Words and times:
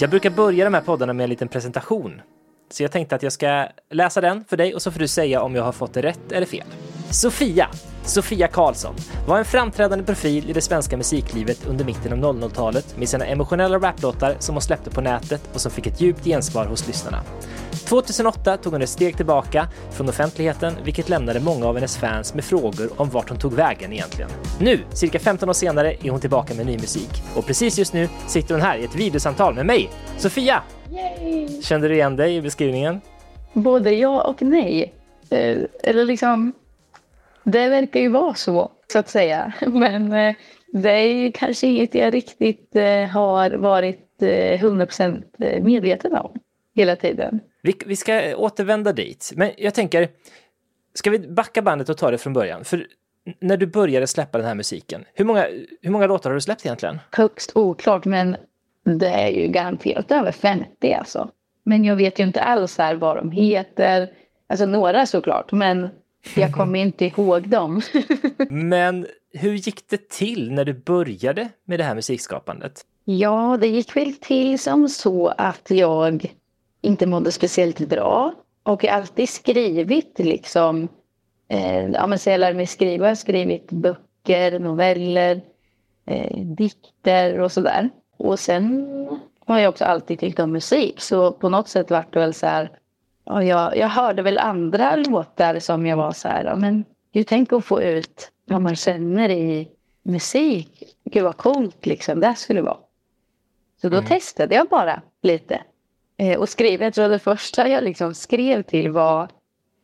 Jag 0.00 0.10
brukar 0.10 0.30
börja 0.30 0.64
de 0.64 0.74
här 0.74 0.80
poddarna 0.80 1.12
med 1.12 1.24
en 1.24 1.30
liten 1.30 1.48
presentation. 1.48 2.20
Så 2.70 2.82
jag 2.82 2.92
tänkte 2.92 3.14
att 3.14 3.22
jag 3.22 3.32
ska 3.32 3.68
läsa 3.90 4.20
den 4.20 4.44
för 4.44 4.56
dig 4.56 4.74
och 4.74 4.82
så 4.82 4.90
får 4.90 5.00
du 5.00 5.08
säga 5.08 5.42
om 5.42 5.54
jag 5.54 5.62
har 5.62 5.72
fått 5.72 5.94
det 5.94 6.02
rätt 6.02 6.32
eller 6.32 6.46
fel. 6.46 6.66
Sofia, 7.10 7.68
Sofia 8.04 8.48
Karlsson, 8.48 8.94
var 9.26 9.38
en 9.38 9.44
framträdande 9.44 10.04
profil 10.04 10.50
i 10.50 10.52
det 10.52 10.60
svenska 10.60 10.96
musiklivet 10.96 11.66
under 11.66 11.84
mitten 11.84 12.24
av 12.24 12.34
00-talet 12.34 12.98
med 12.98 13.08
sina 13.08 13.26
emotionella 13.26 13.78
raplåtar 13.78 14.36
som 14.38 14.54
hon 14.54 14.62
släppte 14.62 14.90
på 14.90 15.00
nätet 15.00 15.50
och 15.54 15.60
som 15.60 15.72
fick 15.72 15.86
ett 15.86 16.00
djupt 16.00 16.24
gensvar 16.24 16.66
hos 16.66 16.86
lyssnarna. 16.86 17.22
2008 17.88 18.56
tog 18.56 18.72
hon 18.72 18.82
ett 18.82 18.88
steg 18.88 19.16
tillbaka 19.16 19.68
från 19.90 20.08
offentligheten, 20.08 20.74
vilket 20.84 21.08
lämnade 21.08 21.40
många 21.40 21.66
av 21.66 21.74
hennes 21.74 21.96
fans 21.96 22.34
med 22.34 22.44
frågor 22.44 22.90
om 22.96 23.10
vart 23.10 23.28
hon 23.28 23.38
tog 23.38 23.52
vägen 23.52 23.92
egentligen. 23.92 24.30
Nu, 24.60 24.78
cirka 24.92 25.18
15 25.18 25.48
år 25.48 25.52
senare, 25.52 25.94
är 26.02 26.10
hon 26.10 26.20
tillbaka 26.20 26.54
med 26.54 26.66
ny 26.66 26.72
musik. 26.72 27.10
Och 27.36 27.46
precis 27.46 27.78
just 27.78 27.92
nu 27.92 28.08
sitter 28.26 28.54
hon 28.54 28.62
här 28.62 28.78
i 28.78 28.84
ett 28.84 28.94
videosamtal 28.94 29.54
med 29.54 29.66
mig, 29.66 29.90
Sofia! 30.18 30.62
Yay! 30.90 31.62
Kände 31.62 31.88
du 31.88 31.94
igen 31.94 32.16
dig 32.16 32.36
i 32.36 32.40
beskrivningen? 32.42 33.00
Både 33.52 33.92
ja 33.92 34.22
och 34.22 34.42
nej. 34.42 34.94
Eh, 35.30 35.58
eller 35.82 36.04
liksom, 36.04 36.52
det 37.44 37.68
verkar 37.68 38.00
ju 38.00 38.08
vara 38.08 38.34
så, 38.34 38.70
så 38.92 38.98
att 38.98 39.08
säga. 39.08 39.52
Men 39.66 40.12
eh, 40.12 40.34
det 40.72 40.90
är 40.90 41.32
kanske 41.32 41.66
inget 41.66 41.94
jag 41.94 42.14
riktigt 42.14 42.76
eh, 42.76 43.04
har 43.04 43.50
varit 43.50 44.22
eh, 44.22 44.62
100% 44.62 45.62
medveten 45.62 46.14
om 46.16 46.32
hela 46.74 46.96
tiden. 46.96 47.40
Vi, 47.62 47.74
vi 47.86 47.96
ska 47.96 48.36
återvända 48.36 48.92
dit, 48.92 49.32
men 49.36 49.50
jag 49.56 49.74
tänker, 49.74 50.08
ska 50.94 51.10
vi 51.10 51.18
backa 51.18 51.62
bandet 51.62 51.88
och 51.88 51.96
ta 51.96 52.10
det 52.10 52.18
från 52.18 52.32
början? 52.32 52.64
För 52.64 52.86
när 53.40 53.56
du 53.56 53.66
började 53.66 54.06
släppa 54.06 54.38
den 54.38 54.46
här 54.46 54.54
musiken, 54.54 55.04
hur 55.14 55.24
många, 55.24 55.46
hur 55.82 55.90
många 55.90 56.06
låtar 56.06 56.30
har 56.30 56.34
du 56.34 56.40
släppt 56.40 56.66
egentligen? 56.66 56.98
Högst 57.12 57.56
oklart, 57.56 58.04
men 58.04 58.36
det 58.84 59.08
är 59.08 59.28
ju 59.28 59.48
garanterat 59.48 60.10
över 60.10 60.32
50 60.32 60.92
alltså. 60.92 61.30
Men 61.64 61.84
jag 61.84 61.96
vet 61.96 62.18
ju 62.18 62.24
inte 62.24 62.42
alls 62.42 62.78
här 62.78 62.94
vad 62.94 63.16
de 63.16 63.30
heter. 63.30 64.10
Alltså 64.48 64.66
några 64.66 65.06
såklart, 65.06 65.52
men 65.52 65.88
jag 66.34 66.52
kommer 66.52 66.78
inte 66.78 67.04
ihåg 67.04 67.48
dem. 67.48 67.82
Men 68.50 69.06
hur 69.32 69.52
gick 69.52 69.88
det 69.90 70.08
till 70.08 70.52
när 70.52 70.64
du 70.64 70.74
började 70.74 71.48
med 71.64 71.80
det 71.80 71.84
här 71.84 71.94
musikskapandet? 71.94 72.84
Ja, 73.04 73.58
det 73.60 73.66
gick 73.66 73.96
väl 73.96 74.14
till 74.14 74.58
som 74.58 74.88
så 74.88 75.28
att 75.28 75.70
jag 75.70 76.34
inte 76.80 77.06
mådde 77.06 77.32
speciellt 77.32 77.78
bra. 77.78 78.34
Och 78.62 78.84
jag 78.84 78.92
har 78.92 79.00
alltid 79.00 79.28
skrivit 79.28 80.18
liksom, 80.18 80.88
eh, 81.48 81.88
ja 81.88 82.06
men 82.06 82.18
sen 82.18 82.30
jag 82.30 82.40
lärde 82.40 82.56
mig 82.56 82.66
skriva, 82.66 83.04
jag 83.04 83.10
har 83.10 83.14
skrivit 83.14 83.72
böcker, 83.72 84.58
noveller, 84.58 85.40
eh, 86.06 86.36
dikter 86.36 87.40
och 87.40 87.52
sådär. 87.52 87.90
Och 88.16 88.38
sen 88.38 88.86
har 89.46 89.58
jag 89.58 89.68
också 89.68 89.84
alltid 89.84 90.18
tyckt 90.18 90.38
om 90.38 90.52
musik, 90.52 91.00
så 91.00 91.32
på 91.32 91.48
något 91.48 91.68
sätt 91.68 91.90
vart 91.90 92.12
det 92.12 92.18
väl 92.18 92.34
så 92.34 92.46
här, 92.46 92.70
ja, 93.24 93.44
jag, 93.44 93.76
jag 93.76 93.88
hörde 93.88 94.22
väl 94.22 94.38
andra 94.38 94.96
låtar 94.96 95.58
som 95.58 95.86
jag 95.86 95.96
var 95.96 96.12
så 96.12 96.28
här, 96.28 96.44
ja, 96.44 96.56
men 96.56 96.84
ju 97.12 97.24
tänk 97.24 97.52
att 97.52 97.64
få 97.64 97.82
ut 97.82 98.30
vad 98.44 98.62
man 98.62 98.76
känner 98.76 99.28
i 99.30 99.68
musik. 100.02 100.96
Gud 101.04 101.24
vad 101.24 101.36
coolt 101.36 101.86
liksom 101.86 102.20
det 102.20 102.34
skulle 102.34 102.62
vara. 102.62 102.78
Så 103.80 103.88
då 103.88 104.02
testade 104.02 104.54
jag 104.54 104.68
bara 104.68 105.02
lite. 105.22 105.62
Eh, 106.18 106.38
och 106.38 106.48
skrev, 106.48 106.82
jag 106.82 106.94
tror 106.94 107.08
det 107.08 107.18
första 107.18 107.68
jag 107.68 107.84
liksom 107.84 108.14
skrev 108.14 108.62
till 108.62 108.90
var 108.90 109.28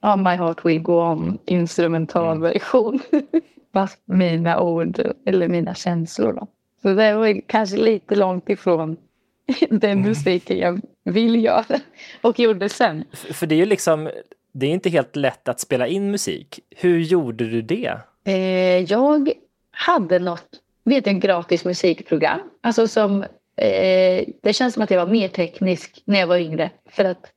oh, 0.02 0.16
My 0.16 0.30
Heart 0.30 0.64
Will 0.64 0.82
Go 0.82 0.92
On 0.92 1.38
instrumentalversion. 1.46 3.00
Fast 3.72 4.02
mina 4.04 4.60
ord 4.60 5.00
eller 5.26 5.48
mina 5.48 5.74
känslor 5.74 6.32
då. 6.32 6.46
Så 6.82 6.94
det 6.94 7.14
var 7.14 7.40
kanske 7.46 7.76
lite 7.76 8.14
långt 8.14 8.48
ifrån 8.48 8.96
den 9.70 10.00
musiken 10.02 10.58
jag 10.58 10.80
vill 11.04 11.44
göra 11.44 11.80
och 12.22 12.38
gjorde 12.38 12.68
sen. 12.68 13.04
För 13.12 13.46
det 13.46 13.54
är 13.54 13.56
ju 13.56 13.66
liksom, 13.66 14.10
det 14.52 14.66
är 14.66 14.70
inte 14.70 14.90
helt 14.90 15.16
lätt 15.16 15.48
att 15.48 15.60
spela 15.60 15.86
in 15.86 16.10
musik. 16.10 16.60
Hur 16.70 16.98
gjorde 16.98 17.44
du 17.44 17.62
det? 17.62 17.98
Eh, 18.24 18.78
jag 18.78 19.32
hade 19.70 20.18
något, 20.18 20.48
vet 20.84 21.06
jag, 21.06 21.20
gratis 21.20 21.64
musikprogram. 21.64 22.40
Alltså 22.60 22.88
som, 22.88 23.24
eh, 23.56 24.25
det 24.42 24.53
känns 24.53 24.75
som 24.75 24.82
att 24.82 24.91
jag 24.91 25.06
var 25.06 25.12
mer 25.12 25.28
teknisk 25.28 26.03
när 26.04 26.20
jag 26.20 26.26
var 26.26 26.37
yngre. 26.37 26.70
För 26.91 27.04
att 27.04 27.32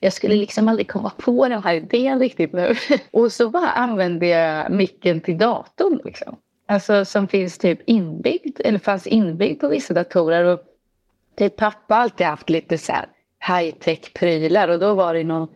jag 0.00 0.12
skulle 0.12 0.34
liksom 0.34 0.68
aldrig 0.68 0.88
komma 0.88 1.12
på 1.18 1.48
den 1.48 1.62
här 1.62 1.74
idén 1.74 2.18
riktigt 2.18 2.52
nu. 2.52 2.74
Och 3.10 3.32
så 3.32 3.50
bara 3.50 3.70
använde 3.70 4.26
jag 4.26 4.70
micken 4.70 5.20
till 5.20 5.38
datorn 5.38 6.00
liksom. 6.04 6.36
Alltså 6.68 7.04
som 7.04 7.28
finns 7.28 7.58
typ 7.58 7.80
inbyggd, 7.86 8.60
eller 8.64 8.78
fanns 8.78 9.06
inbyggd 9.06 9.60
på 9.60 9.68
vissa 9.68 9.94
datorer. 9.94 10.44
Och 10.44 10.60
typ 11.38 11.56
pappa 11.56 11.94
har 11.94 12.02
alltid 12.02 12.26
haft 12.26 12.50
lite 12.50 12.78
så 12.78 12.92
här 12.92 13.06
high-tech 13.48 14.12
prylar 14.14 14.68
och 14.68 14.78
då 14.78 14.94
var 14.94 15.14
det 15.14 15.24
någon 15.24 15.48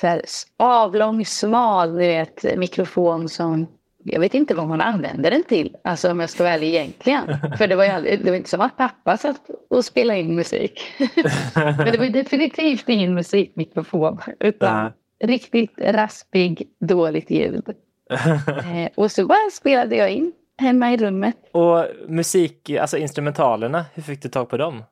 så 0.00 0.06
här 0.06 0.22
avlång, 0.56 1.24
smal 1.24 1.96
ni 1.96 2.06
vet, 2.06 2.58
mikrofon 2.58 3.28
som 3.28 3.66
jag 4.06 4.20
vet 4.20 4.34
inte 4.34 4.54
vad 4.54 4.68
man 4.68 4.80
använde 4.80 5.30
den 5.30 5.44
till, 5.44 5.76
alltså 5.84 6.10
om 6.10 6.20
jag 6.20 6.30
ska 6.30 6.42
vara 6.42 6.54
ärlig 6.54 6.68
egentligen. 6.68 7.26
För 7.58 7.66
det 7.66 7.76
var, 7.76 7.86
aldrig, 7.86 8.24
det 8.24 8.30
var 8.30 8.36
inte 8.36 8.50
som 8.50 8.60
att 8.60 8.76
pappa 8.76 9.16
satt 9.16 9.50
och 9.70 9.84
spelade 9.84 10.20
in 10.20 10.34
musik. 10.34 10.80
Men 11.54 11.92
det 11.92 11.98
var 11.98 12.06
definitivt 12.06 12.88
ingen 12.88 13.14
musikmikrofon, 13.14 14.18
utan 14.40 14.92
riktigt 15.24 15.74
raspig, 15.78 16.68
dåligt 16.80 17.30
ljud. 17.30 17.64
Eh, 18.46 18.88
och 18.94 19.10
så 19.10 19.26
bara 19.26 19.50
spelade 19.52 19.96
jag 19.96 20.10
in 20.10 20.32
hemma 20.58 20.92
i 20.92 20.96
rummet. 20.96 21.36
Och 21.52 21.86
musik, 22.08 22.70
alltså 22.70 22.98
instrumentalerna, 22.98 23.84
hur 23.94 24.02
fick 24.02 24.22
du 24.22 24.28
tag 24.28 24.48
på 24.48 24.56
dem? 24.56 24.82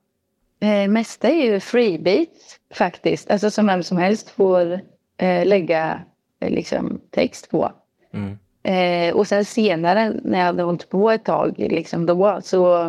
Eh, 0.60 0.88
mesta 0.88 1.28
är 1.28 1.52
ju 1.52 1.60
freebeats 1.60 2.60
faktiskt, 2.74 3.30
alltså 3.30 3.50
som 3.50 3.66
vem 3.66 3.82
som 3.82 3.96
helst 3.98 4.30
får 4.30 4.72
eh, 5.18 5.46
lägga 5.46 6.00
eh, 6.40 6.50
liksom, 6.50 7.00
text 7.10 7.50
på. 7.50 7.72
Mm. 8.14 8.38
Eh, 8.64 9.14
och 9.14 9.26
sen 9.26 9.44
senare 9.44 10.12
när 10.22 10.38
jag 10.38 10.46
hade 10.46 10.62
hållit 10.62 10.88
på 10.88 11.10
ett 11.10 11.24
tag 11.24 11.54
liksom 11.58 12.06
då 12.06 12.40
så 12.42 12.84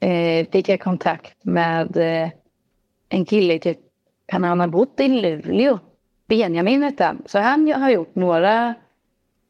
eh, 0.00 0.46
fick 0.52 0.68
jag 0.68 0.80
kontakt 0.80 1.44
med 1.44 1.96
eh, 1.96 2.30
en 3.08 3.24
kille, 3.24 3.58
typ, 3.58 3.78
han 4.32 4.60
har 4.60 4.66
bott 4.66 5.00
i 5.00 5.08
Luleå, 5.08 5.78
Benjamin 6.26 6.82
hette 6.82 7.04
han. 7.04 7.22
Så 7.26 7.38
han 7.38 7.72
har 7.72 7.90
gjort 7.90 8.14
några 8.14 8.74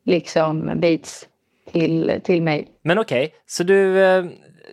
liksom 0.05 0.73
beats 0.77 1.29
till, 1.73 2.21
till 2.25 2.43
mig. 2.43 2.69
Men 2.83 2.99
okej, 2.99 3.35
så 3.47 3.63
du, 3.63 4.05
eh, 4.05 4.25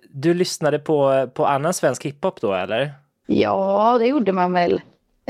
du 0.10 0.34
lyssnade 0.34 0.80
på, 0.80 1.30
på 1.34 1.46
annan 1.46 1.74
svensk 1.74 2.06
hiphop 2.06 2.42
då 2.42 2.54
eller? 2.54 2.92
Ja, 3.28 3.98
det 4.00 4.08
gjorde 4.08 4.32
man 4.32 4.54
väl. 4.54 4.82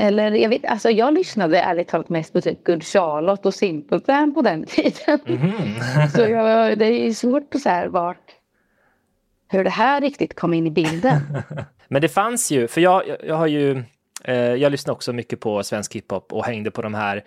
Eller 0.02 0.30
jag 0.30 0.48
vet, 0.48 0.64
alltså 0.64 0.90
jag 0.90 1.14
lyssnade 1.14 1.58
ärligt 1.58 1.88
talat 1.88 2.08
mest 2.08 2.32
på 2.32 2.40
typ 2.40 2.64
Good 2.64 2.84
Charlotte 2.84 3.46
och 3.46 3.54
Simple 3.54 4.00
Plan 4.00 4.34
på 4.34 4.42
den 4.42 4.64
tiden. 4.66 5.18
så 6.14 6.20
jag, 6.20 6.78
det 6.78 6.86
är 6.86 7.12
svårt 7.12 7.54
att 7.54 7.60
säga 7.60 7.88
vart, 7.88 8.30
hur 9.48 9.64
det 9.64 9.70
här 9.70 10.00
riktigt 10.00 10.36
kom 10.36 10.54
in 10.54 10.66
i 10.66 10.70
bilden. 10.70 11.20
Men 11.88 12.02
det 12.02 12.08
fanns 12.08 12.50
ju, 12.50 12.68
för 12.68 12.80
jag, 12.80 13.08
jag, 13.08 13.16
jag 13.24 13.34
har 13.34 13.46
ju, 13.46 13.82
eh, 14.24 14.34
jag 14.34 14.72
lyssnade 14.72 14.94
också 14.94 15.12
mycket 15.12 15.40
på 15.40 15.62
svensk 15.62 15.94
hiphop 15.94 16.32
och 16.32 16.44
hängde 16.44 16.70
på 16.70 16.82
de 16.82 16.94
här 16.94 17.24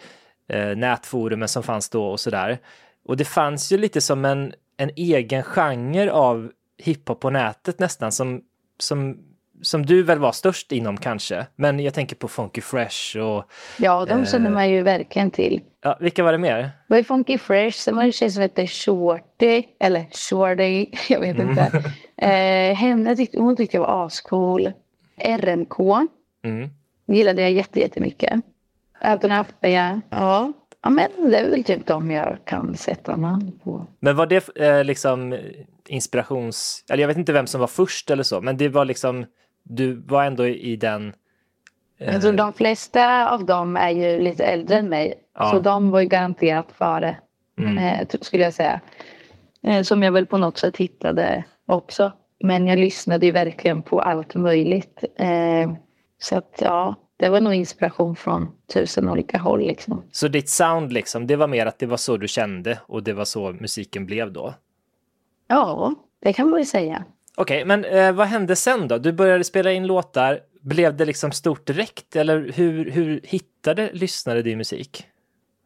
eh, 0.49 0.75
nätforumen 0.75 1.47
som 1.47 1.63
fanns 1.63 1.89
då 1.89 2.07
och 2.07 2.19
sådär. 2.19 2.57
Och 3.05 3.17
det 3.17 3.25
fanns 3.25 3.71
ju 3.71 3.77
lite 3.77 4.01
som 4.01 4.25
en, 4.25 4.53
en 4.77 4.89
egen 4.95 5.43
genre 5.43 6.11
av 6.11 6.51
hiphop 6.77 7.19
på 7.19 7.29
nätet 7.29 7.79
nästan 7.79 8.11
som, 8.11 8.41
som 8.79 9.17
som 9.61 9.85
du 9.85 10.03
väl 10.03 10.19
var 10.19 10.31
störst 10.31 10.71
inom 10.71 10.97
kanske. 10.97 11.47
Men 11.55 11.79
jag 11.79 11.93
tänker 11.93 12.15
på 12.15 12.27
Funky 12.27 12.61
Fresh 12.61 13.17
och... 13.17 13.51
Ja, 13.77 14.05
de 14.05 14.25
känner 14.25 14.49
man 14.49 14.69
ju 14.69 14.81
verkligen 14.81 15.31
till. 15.31 15.61
Ja, 15.81 15.97
vilka 15.99 16.23
var 16.23 16.31
det 16.31 16.37
mer? 16.37 16.57
Det 16.57 16.71
var 16.87 16.97
ju 16.97 17.03
Funky 17.03 17.37
Fresh, 17.37 17.77
sen 17.77 17.95
var 17.95 18.03
det 18.03 18.07
en 18.07 18.11
tjej 18.11 18.31
som 18.31 18.41
hette 18.41 18.67
Shorty, 18.67 19.63
eller 19.79 20.05
Shorty, 20.11 20.85
jag 21.13 21.19
vet 21.19 21.39
inte. 21.39 21.83
eh, 22.17 22.75
henne 22.75 23.15
tyckte, 23.15 23.39
hon 23.39 23.55
tyckte 23.55 23.77
jag 23.77 23.81
var 23.81 24.05
ascool. 24.05 24.71
RMK 25.17 25.79
mm. 26.43 26.69
gillade 27.07 27.41
jag 27.41 27.51
jättemycket. 27.51 28.41
Även 29.01 29.31
Appeja. 29.31 30.01
Ja. 30.09 30.53
ja, 30.81 30.89
men 30.89 31.09
det 31.31 31.37
är 31.37 31.49
väl 31.49 31.63
typ 31.63 31.85
de 31.85 32.11
jag 32.11 32.37
kan 32.45 32.77
sätta 32.77 33.15
namn 33.15 33.59
på. 33.63 33.87
Men 33.99 34.15
var 34.15 34.25
det 34.25 34.57
eh, 34.57 34.83
liksom 34.83 35.37
inspirations... 35.87 36.83
Eller 36.89 37.03
jag 37.03 37.07
vet 37.07 37.17
inte 37.17 37.33
vem 37.33 37.47
som 37.47 37.61
var 37.61 37.67
först 37.67 38.11
eller 38.11 38.23
så, 38.23 38.41
men 38.41 38.57
det 38.57 38.69
var 38.69 38.85
liksom... 38.85 39.25
Du 39.67 39.93
var 39.93 40.23
ändå 40.23 40.47
i 40.47 40.75
den... 40.75 41.13
Eh... 41.97 42.13
Jag 42.13 42.21
tror 42.21 42.33
de 42.33 42.53
flesta 42.53 43.29
av 43.29 43.45
dem 43.45 43.77
är 43.77 43.89
ju 43.89 44.19
lite 44.19 44.45
äldre 44.45 44.77
än 44.77 44.89
mig. 44.89 45.13
Ja. 45.33 45.51
Så 45.51 45.59
de 45.59 45.91
var 45.91 45.99
ju 45.99 46.07
garanterat 46.07 46.71
före, 46.71 47.17
mm. 47.59 47.77
eh, 47.77 48.07
skulle 48.21 48.43
jag 48.43 48.53
säga. 48.53 48.81
Eh, 49.63 49.81
som 49.81 50.03
jag 50.03 50.11
väl 50.11 50.25
på 50.25 50.37
något 50.37 50.57
sätt 50.57 50.77
hittade 50.77 51.43
också. 51.65 52.11
Men 52.43 52.67
jag 52.67 52.79
lyssnade 52.79 53.25
ju 53.25 53.31
verkligen 53.31 53.81
på 53.81 54.01
allt 54.01 54.35
möjligt. 54.35 55.03
Eh, 55.15 55.71
så 56.17 56.37
att 56.37 56.57
ja, 56.59 56.95
det 57.17 57.29
var 57.29 57.41
nog 57.41 57.53
inspiration 57.53 58.15
från 58.15 58.47
tusen 58.73 59.09
olika 59.09 59.37
håll. 59.37 59.59
Liksom. 59.59 60.03
Så 60.11 60.27
ditt 60.27 60.49
sound, 60.49 60.93
liksom, 60.93 61.27
det 61.27 61.35
var 61.35 61.47
mer 61.47 61.65
att 61.65 61.79
det 61.79 61.85
var 61.85 61.97
så 61.97 62.17
du 62.17 62.27
kände 62.27 62.79
och 62.87 63.03
det 63.03 63.13
var 63.13 63.25
så 63.25 63.51
musiken 63.51 64.05
blev 64.05 64.31
då? 64.31 64.53
Ja, 65.47 65.93
det 66.21 66.33
kan 66.33 66.49
man 66.49 66.55
väl 66.55 66.65
säga. 66.65 67.03
Okej, 67.37 67.63
okay, 67.63 67.65
men 67.65 67.85
eh, 67.85 68.11
vad 68.11 68.27
hände 68.27 68.55
sen 68.55 68.87
då? 68.87 68.97
Du 68.97 69.11
började 69.11 69.43
spela 69.43 69.71
in 69.71 69.87
låtar. 69.87 70.39
Blev 70.61 70.95
det 70.95 71.05
liksom 71.05 71.31
stort 71.31 71.67
direkt 71.67 72.15
eller 72.15 72.51
hur, 72.55 72.91
hur 72.91 73.21
hittade 73.23 73.89
lyssnare 73.93 74.41
din 74.41 74.57
musik? 74.57 75.07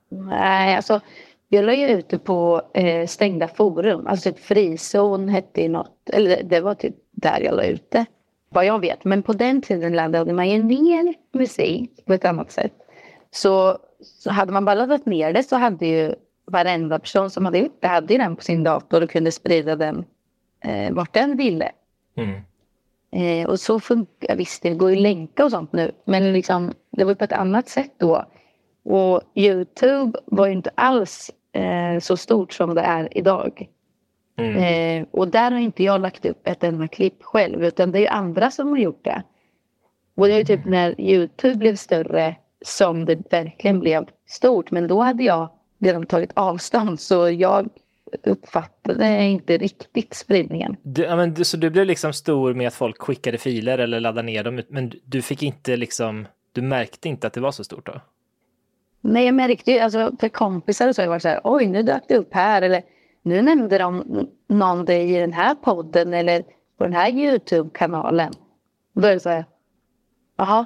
Nej, 0.09 0.75
alltså 0.75 1.01
jag 1.47 1.65
la 1.65 1.73
ju 1.73 1.87
ut 1.87 2.09
det 2.09 2.19
på 2.19 2.61
eh, 2.73 3.07
stängda 3.07 3.47
forum. 3.47 4.07
Alltså 4.07 4.31
typ 4.31 4.39
frizon 4.39 5.29
hette 5.29 5.61
ju 5.61 5.69
något. 5.69 6.09
Eller 6.13 6.43
det 6.43 6.61
var 6.61 6.75
typ 6.75 6.95
där 7.11 7.41
jag 7.41 7.55
la 7.55 7.63
ut 7.63 7.91
det. 7.91 8.05
Vad 8.49 8.65
jag 8.65 8.79
vet. 8.79 9.03
Men 9.05 9.23
på 9.23 9.33
den 9.33 9.61
tiden 9.61 9.93
laddade 9.93 10.33
man 10.33 10.49
ju 10.49 10.63
ner 10.63 11.13
musik 11.33 12.05
på 12.05 12.13
ett 12.13 12.25
annat 12.25 12.51
sätt. 12.51 12.73
Så, 13.31 13.77
så 14.01 14.31
hade 14.31 14.51
man 14.51 14.65
bara 14.65 14.75
laddat 14.75 15.05
ner 15.05 15.33
det 15.33 15.43
så 15.43 15.55
hade 15.55 15.85
ju 15.85 16.15
varenda 16.45 16.99
person 16.99 17.29
som 17.29 17.45
hade 17.45 17.57
gjort 17.57 17.77
det 17.81 17.87
hade 17.87 18.13
ju 18.13 18.19
den 18.19 18.35
på 18.35 18.43
sin 18.43 18.63
dator 18.63 19.03
och 19.03 19.09
kunde 19.09 19.31
sprida 19.31 19.75
den 19.75 20.05
eh, 20.63 20.93
vart 20.93 21.13
den 21.13 21.37
ville. 21.37 21.71
Mm. 22.15 22.41
Eh, 23.11 23.49
och 23.49 23.59
så 23.59 23.79
funkar, 23.79 24.35
visst 24.35 24.63
det 24.63 24.69
går 24.69 24.89
ju 24.89 24.95
länka 24.95 25.45
och 25.45 25.51
sånt 25.51 25.73
nu, 25.73 25.91
men 26.05 26.33
liksom, 26.33 26.73
det 26.91 27.03
var 27.03 27.15
på 27.15 27.23
ett 27.23 27.31
annat 27.31 27.69
sätt 27.69 27.93
då. 27.97 28.25
Och 28.83 29.21
Youtube 29.35 30.19
var 30.25 30.47
ju 30.47 30.53
inte 30.53 30.71
alls 30.75 31.31
eh, 31.51 31.99
så 31.99 32.17
stort 32.17 32.53
som 32.53 32.75
det 32.75 32.81
är 32.81 33.17
idag. 33.17 33.69
Mm. 34.37 34.55
Eh, 34.57 35.07
och 35.11 35.27
där 35.27 35.51
har 35.51 35.59
inte 35.59 35.83
jag 35.83 36.01
lagt 36.01 36.25
upp 36.25 36.47
ett 36.47 36.63
enda 36.63 36.87
klipp 36.87 37.23
själv, 37.23 37.63
utan 37.63 37.91
det 37.91 37.97
är 37.97 38.01
ju 38.01 38.07
andra 38.07 38.51
som 38.51 38.69
har 38.69 38.77
gjort 38.77 39.03
det. 39.05 39.23
Och 40.15 40.27
det 40.27 40.33
är 40.33 40.37
ju 40.37 40.45
typ 40.45 40.65
när 40.65 41.01
Youtube 41.01 41.55
blev 41.55 41.75
större 41.75 42.35
som 42.61 43.05
det 43.05 43.31
verkligen 43.31 43.79
blev 43.79 44.05
stort, 44.25 44.71
men 44.71 44.87
då 44.87 45.01
hade 45.01 45.23
jag 45.23 45.49
redan 45.79 46.05
tagit 46.05 46.31
avstånd, 46.33 46.99
så 46.99 47.29
jag 47.29 47.69
uppfattade 48.23 49.23
inte 49.23 49.57
riktigt 49.57 50.13
spridningen. 50.13 50.75
Du, 50.81 51.03
ja, 51.03 51.15
men, 51.15 51.45
så 51.45 51.57
du 51.57 51.69
blev 51.69 51.85
liksom 51.85 52.13
stor 52.13 52.53
med 52.53 52.67
att 52.67 52.73
folk 52.73 53.01
skickade 53.01 53.37
filer 53.37 53.77
eller 53.77 53.99
laddade 53.99 54.25
ner 54.25 54.43
dem, 54.43 54.61
men 54.69 54.91
du 55.05 55.21
fick 55.21 55.43
inte 55.43 55.77
liksom, 55.77 56.27
du 56.51 56.61
märkte 56.61 57.09
inte 57.09 57.27
att 57.27 57.33
det 57.33 57.41
var 57.41 57.51
så 57.51 57.63
stort 57.63 57.85
då? 57.85 58.01
Nej, 59.01 59.25
jag 59.25 59.35
märkte 59.35 59.71
ju, 59.71 59.79
alltså 59.79 60.11
för 60.19 60.29
kompisar 60.29 60.93
så 60.93 61.01
har 61.01 61.03
jag 61.03 61.09
varit 61.09 61.21
så 61.21 61.27
här, 61.27 61.41
oj 61.43 61.67
nu 61.67 61.83
dök 61.83 62.03
det 62.07 62.17
upp 62.17 62.33
här 62.33 62.61
eller 62.61 62.81
nu 63.21 63.41
nämnde 63.41 63.77
de 63.77 64.27
någon 64.47 64.85
dig 64.85 65.15
i 65.15 65.19
den 65.19 65.33
här 65.33 65.55
podden 65.55 66.13
eller 66.13 66.43
på 66.77 66.83
den 66.83 66.93
här 66.93 67.11
Youtube-kanalen. 67.11 68.33
Då 68.93 69.07
är 69.07 69.13
det 69.13 69.19
så 69.19 69.29
här, 69.29 69.45
jaha, 70.37 70.65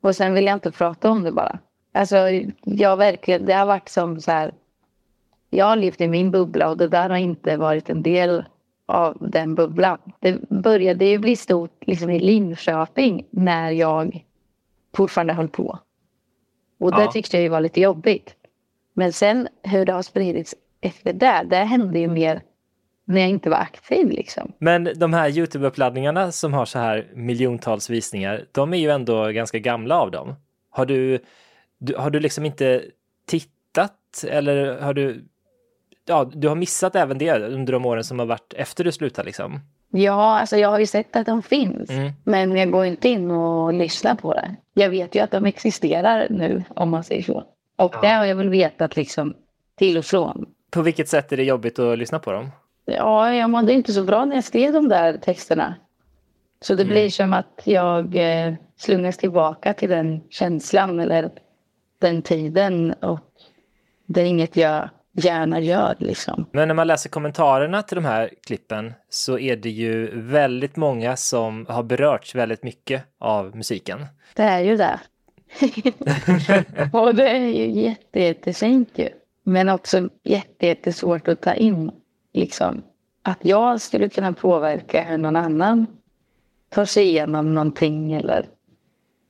och 0.00 0.16
sen 0.16 0.34
vill 0.34 0.44
jag 0.44 0.56
inte 0.56 0.70
prata 0.70 1.10
om 1.10 1.22
det 1.22 1.32
bara. 1.32 1.58
Alltså, 1.94 2.16
jag 2.64 2.96
verkligen, 2.96 3.46
det 3.46 3.52
har 3.52 3.66
varit 3.66 3.88
som 3.88 4.20
så 4.20 4.30
här, 4.30 4.54
jag 5.52 5.66
har 5.66 5.76
levt 5.76 6.00
i 6.00 6.08
min 6.08 6.30
bubbla 6.30 6.68
och 6.68 6.76
det 6.76 6.88
där 6.88 7.10
har 7.10 7.16
inte 7.16 7.56
varit 7.56 7.90
en 7.90 8.02
del 8.02 8.44
av 8.86 9.16
den 9.20 9.54
bubblan. 9.54 9.98
Det 10.20 10.48
började 10.48 11.04
ju 11.04 11.18
bli 11.18 11.36
stort 11.36 11.86
liksom 11.86 12.10
i 12.10 12.20
Linköping 12.20 13.26
när 13.30 13.70
jag 13.70 14.24
fortfarande 14.96 15.32
höll 15.32 15.48
på. 15.48 15.78
Och 16.80 16.96
det 16.96 17.12
tyckte 17.12 17.36
jag 17.36 17.42
ju 17.42 17.48
var 17.48 17.60
lite 17.60 17.80
jobbigt. 17.80 18.34
Men 18.94 19.12
sen 19.12 19.48
hur 19.62 19.84
det 19.84 19.92
har 19.92 20.02
spridits 20.02 20.54
efter 20.80 21.12
det, 21.12 21.46
det 21.50 21.56
hände 21.56 21.98
ju 21.98 22.08
mer 22.08 22.42
när 23.04 23.20
jag 23.20 23.30
inte 23.30 23.50
var 23.50 23.56
aktiv 23.56 24.10
liksom. 24.10 24.52
Men 24.58 24.88
de 24.96 25.12
här 25.12 25.30
Youtube-uppladdningarna 25.30 26.30
som 26.30 26.52
har 26.52 26.64
så 26.64 26.78
här 26.78 27.10
miljontals 27.14 27.90
visningar, 27.90 28.44
de 28.52 28.74
är 28.74 28.78
ju 28.78 28.90
ändå 28.90 29.26
ganska 29.26 29.58
gamla 29.58 30.00
av 30.00 30.10
dem. 30.10 30.34
Har 30.70 30.86
du, 30.86 31.18
du 31.78 31.94
har 31.96 32.10
du 32.10 32.20
liksom 32.20 32.46
inte 32.46 32.84
tittat 33.26 34.24
eller 34.28 34.80
har 34.80 34.94
du, 34.94 35.24
ja, 36.06 36.30
du 36.34 36.48
har 36.48 36.54
missat 36.54 36.96
även 36.96 37.18
det 37.18 37.32
under 37.32 37.72
de 37.72 37.86
åren 37.86 38.04
som 38.04 38.18
har 38.18 38.26
varit 38.26 38.54
efter 38.56 38.84
du 38.84 38.92
slutade 38.92 39.26
liksom? 39.26 39.60
Ja, 39.90 40.38
alltså 40.40 40.56
jag 40.56 40.68
har 40.68 40.78
ju 40.78 40.86
sett 40.86 41.16
att 41.16 41.26
de 41.26 41.42
finns. 41.42 41.90
Mm. 41.90 42.12
Men 42.24 42.56
jag 42.56 42.70
går 42.70 42.84
inte 42.84 43.08
in 43.08 43.30
och 43.30 43.74
lyssnar 43.74 44.14
på 44.14 44.34
det. 44.34 44.56
Jag 44.74 44.90
vet 44.90 45.14
ju 45.14 45.20
att 45.20 45.30
de 45.30 45.46
existerar 45.46 46.26
nu, 46.30 46.64
om 46.68 46.90
man 46.90 47.04
säger 47.04 47.22
så. 47.22 47.44
Och 47.76 47.94
ja. 47.94 48.00
det 48.00 48.08
har 48.08 48.24
jag 48.24 48.36
väl 48.36 48.48
vetat 48.48 48.96
liksom 48.96 49.34
till 49.78 49.98
och 49.98 50.04
från. 50.04 50.46
På 50.70 50.82
vilket 50.82 51.08
sätt 51.08 51.32
är 51.32 51.36
det 51.36 51.44
jobbigt 51.44 51.78
att 51.78 51.98
lyssna 51.98 52.18
på 52.18 52.32
dem? 52.32 52.50
Ja, 52.84 53.34
jag 53.34 53.50
mådde 53.50 53.72
inte 53.72 53.92
så 53.92 54.04
bra 54.04 54.24
när 54.24 54.34
jag 54.34 54.44
skrev 54.44 54.72
de 54.72 54.88
där 54.88 55.18
texterna. 55.18 55.74
Så 56.60 56.74
det 56.74 56.82
mm. 56.82 56.92
blir 56.92 57.10
som 57.10 57.32
att 57.32 57.60
jag 57.64 58.16
eh, 58.16 58.54
slungas 58.76 59.16
tillbaka 59.16 59.74
till 59.74 59.90
den 59.90 60.20
känslan 60.30 61.00
eller 61.00 61.30
den 61.98 62.22
tiden. 62.22 62.92
Och 62.92 63.20
det 64.06 64.20
är 64.20 64.24
inget 64.24 64.56
jag 64.56 64.88
gärna 65.12 65.60
gör. 65.60 65.94
Liksom. 65.98 66.46
Men 66.52 66.68
när 66.68 66.74
man 66.74 66.86
läser 66.86 67.10
kommentarerna 67.10 67.82
till 67.82 67.94
de 67.94 68.04
här 68.04 68.30
klippen 68.46 68.92
så 69.08 69.38
är 69.38 69.56
det 69.56 69.70
ju 69.70 70.20
väldigt 70.20 70.76
många 70.76 71.16
som 71.16 71.66
har 71.68 71.82
berörts 71.82 72.34
väldigt 72.34 72.62
mycket 72.62 73.04
av 73.18 73.56
musiken. 73.56 74.06
Det 74.34 74.42
är 74.42 74.60
ju 74.60 74.76
det. 74.76 75.00
och 76.92 77.14
det 77.14 77.28
är 77.28 77.46
ju 77.46 77.80
jätte, 77.80 78.20
jättefint 78.20 78.90
ju. 78.94 79.08
Men 79.44 79.68
också 79.68 80.08
jätte, 80.22 80.66
jättesvårt 80.66 81.28
att 81.28 81.40
ta 81.40 81.54
in. 81.54 81.90
Liksom, 82.34 82.82
att 83.22 83.38
jag 83.40 83.80
skulle 83.80 84.08
kunna 84.08 84.32
påverka 84.32 85.02
hur 85.02 85.18
någon 85.18 85.36
annan 85.36 85.86
tar 86.68 86.84
sig 86.84 87.04
igenom 87.04 87.54
någonting 87.54 88.12
eller 88.12 88.48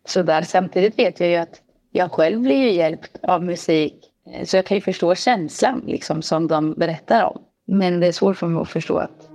sådär. 0.04 0.42
Samtidigt 0.42 0.98
vet 0.98 1.20
jag 1.20 1.28
ju 1.28 1.36
att 1.36 1.62
jag 1.90 2.12
själv 2.12 2.40
blir 2.40 2.56
ju 2.56 2.70
hjälpt 2.72 3.18
av 3.22 3.44
musik 3.44 4.11
så 4.44 4.56
jag 4.56 4.66
kan 4.66 4.76
ju 4.76 4.80
förstå 4.80 5.14
känslan 5.14 5.82
liksom, 5.86 6.22
som 6.22 6.48
de 6.48 6.74
berättar 6.74 7.24
om. 7.24 7.42
Men 7.66 8.00
det 8.00 8.06
är 8.06 8.12
svårt 8.12 8.36
för 8.36 8.46
mig 8.46 8.62
att 8.62 8.68
förstå 8.68 8.96
att 8.96 9.28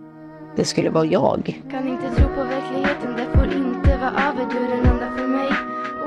det 0.56 0.66
skulle 0.66 0.90
vara 0.90 1.06
jag. 1.06 1.62
Kan 1.72 1.88
inte 1.88 2.16
tro 2.16 2.28
på 2.28 2.44
verkligheten, 2.44 3.16
det 3.18 3.38
får 3.38 3.46
inte 3.46 3.98
vara 3.98 4.10
över. 4.10 4.46
Du 4.52 4.58
är 4.58 4.78
den 4.78 4.86
enda 4.86 5.12
för 5.18 5.28
mig. 5.28 5.50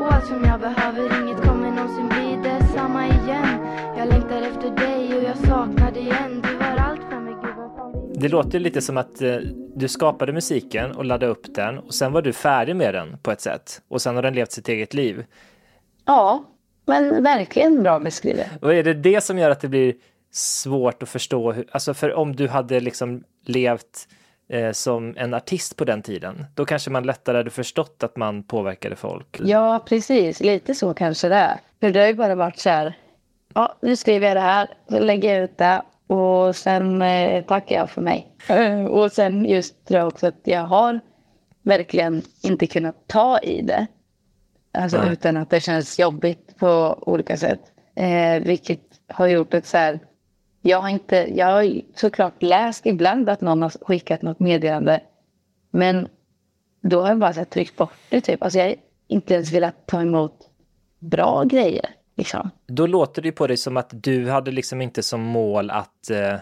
Och 0.00 0.12
allt 0.14 0.26
som 0.26 0.44
jag 0.44 0.60
behöver, 0.60 1.22
inget 1.22 1.40
kommer 1.40 1.70
någonsin 1.70 2.08
bli 2.08 2.50
detsamma 2.50 3.06
igen. 3.06 3.66
Jag 3.96 4.08
längtar 4.08 4.42
efter 4.42 4.70
dig 4.70 5.16
och 5.16 5.24
jag 5.24 5.36
saknar 5.38 5.92
dig 5.92 6.02
igen. 6.02 6.42
Du 6.42 6.56
var 6.56 6.76
allt 6.76 7.00
för 7.10 7.20
mig, 7.20 7.34
Gud 7.42 7.56
vad 7.56 7.76
fan 7.76 8.12
Det 8.14 8.28
låter 8.28 8.60
lite 8.60 8.80
som 8.80 8.96
att 8.96 9.22
eh, 9.22 9.36
du 9.74 9.88
skapade 9.88 10.32
musiken 10.32 10.92
och 10.92 11.04
laddade 11.04 11.32
upp 11.32 11.54
den 11.54 11.78
och 11.78 11.94
sen 11.94 12.12
var 12.12 12.22
du 12.22 12.32
färdig 12.32 12.76
med 12.76 12.94
den 12.94 13.18
på 13.22 13.30
ett 13.30 13.40
sätt. 13.40 13.82
Och 13.88 14.02
sen 14.02 14.14
har 14.14 14.22
den 14.22 14.34
levt 14.34 14.52
sitt 14.52 14.68
eget 14.68 14.94
liv. 14.94 15.24
Ja, 16.06 16.44
men 16.90 17.22
verkligen 17.22 17.82
bra 17.82 17.98
beskrivet. 17.98 18.48
Och 18.62 18.74
är 18.74 18.82
det 18.82 18.94
det 18.94 19.20
som 19.20 19.38
gör 19.38 19.50
att 19.50 19.60
det 19.60 19.68
blir 19.68 19.94
svårt 20.32 21.02
att 21.02 21.08
förstå? 21.08 21.52
Hur, 21.52 21.66
alltså 21.72 21.94
för 21.94 22.14
om 22.14 22.36
du 22.36 22.48
hade 22.48 22.80
liksom 22.80 23.24
levt 23.44 24.08
eh, 24.48 24.72
som 24.72 25.14
en 25.16 25.34
artist 25.34 25.76
på 25.76 25.84
den 25.84 26.02
tiden, 26.02 26.46
då 26.54 26.64
kanske 26.64 26.90
man 26.90 27.02
lättare 27.02 27.36
hade 27.36 27.50
förstått 27.50 28.02
att 28.02 28.16
man 28.16 28.42
påverkade 28.42 28.96
folk. 28.96 29.40
Ja, 29.44 29.84
precis. 29.86 30.40
Lite 30.40 30.74
så 30.74 30.94
kanske 30.94 31.28
det 31.28 31.34
är. 31.34 31.60
För 31.80 31.90
det 31.90 32.00
har 32.00 32.06
ju 32.06 32.14
bara 32.14 32.34
varit 32.34 32.58
så 32.58 32.70
här, 32.70 32.94
ja, 33.54 33.76
nu 33.82 33.96
skriver 33.96 34.26
jag 34.26 34.36
det 34.36 34.40
här, 34.40 34.68
så 34.88 34.98
lägger 34.98 35.34
jag 35.34 35.44
ut 35.44 35.58
det 35.58 35.82
och 36.06 36.56
sen 36.56 37.02
eh, 37.02 37.44
tackar 37.44 37.76
jag 37.76 37.90
för 37.90 38.00
mig. 38.00 38.28
Och 38.88 39.12
sen 39.12 39.44
just 39.44 39.86
tror 39.86 39.98
jag 39.98 40.08
också 40.08 40.26
att 40.26 40.40
jag 40.44 40.62
har 40.62 41.00
verkligen 41.62 42.22
inte 42.42 42.66
kunnat 42.66 42.96
ta 43.06 43.38
i 43.38 43.62
det. 43.62 43.86
Alltså 44.72 45.02
Nej. 45.02 45.12
utan 45.12 45.36
att 45.36 45.50
det 45.50 45.60
känns 45.60 45.98
jobbigt 45.98 46.49
på 46.60 46.98
olika 47.06 47.36
sätt. 47.36 47.60
Eh, 47.94 48.42
vilket 48.42 48.80
har 49.08 49.26
gjort 49.26 49.54
att 49.54 49.66
så 49.66 49.76
här, 49.76 49.98
jag 50.62 50.80
har 50.80 50.88
inte, 50.88 51.16
jag 51.16 51.46
har 51.46 51.80
såklart 51.94 52.42
läst 52.42 52.86
ibland 52.86 53.28
att 53.28 53.40
någon 53.40 53.62
har 53.62 53.70
skickat 53.70 54.22
något 54.22 54.40
meddelande. 54.40 55.00
Men 55.70 56.08
då 56.80 57.00
har 57.00 57.08
jag 57.08 57.18
bara 57.18 57.32
så 57.32 57.40
här, 57.40 57.44
tryckt 57.44 57.76
bort 57.76 57.92
det 58.08 58.20
typ. 58.20 58.42
Alltså 58.42 58.58
jag 58.58 58.66
har 58.66 58.76
inte 59.08 59.34
ens 59.34 59.52
velat 59.52 59.86
ta 59.86 60.02
emot 60.02 60.50
bra 60.98 61.44
grejer. 61.44 61.86
Liksom. 62.16 62.50
Då 62.66 62.86
låter 62.86 63.22
det 63.22 63.32
på 63.32 63.46
dig 63.46 63.56
som 63.56 63.76
att 63.76 63.90
du 63.92 64.30
hade 64.30 64.50
liksom 64.50 64.80
inte 64.80 65.02
som 65.02 65.20
mål 65.20 65.70
att 65.70 66.10
eh, 66.10 66.36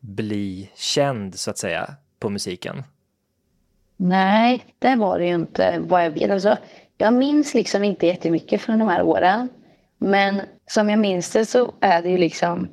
bli 0.00 0.70
känd 0.74 1.34
så 1.34 1.50
att 1.50 1.58
säga 1.58 1.94
på 2.18 2.28
musiken. 2.30 2.82
Nej, 3.96 4.64
det 4.78 4.96
var 4.96 5.18
det 5.18 5.26
ju 5.26 5.34
inte 5.34 5.82
vad 5.88 6.04
jag 6.04 6.10
vet. 6.10 6.30
Alltså, 6.30 6.56
jag 7.02 7.14
minns 7.14 7.54
liksom 7.54 7.84
inte 7.84 8.06
jättemycket 8.06 8.60
från 8.60 8.78
de 8.78 8.88
här 8.88 9.02
åren. 9.02 9.48
Men 9.98 10.40
som 10.66 10.90
jag 10.90 10.98
minns 10.98 11.30
det 11.30 11.46
så 11.46 11.74
är 11.80 12.02
det 12.02 12.08
ju 12.08 12.18
liksom 12.18 12.68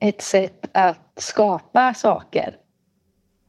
ett 0.00 0.22
sätt 0.22 0.68
att 0.72 1.12
skapa 1.16 1.94
saker. 1.94 2.56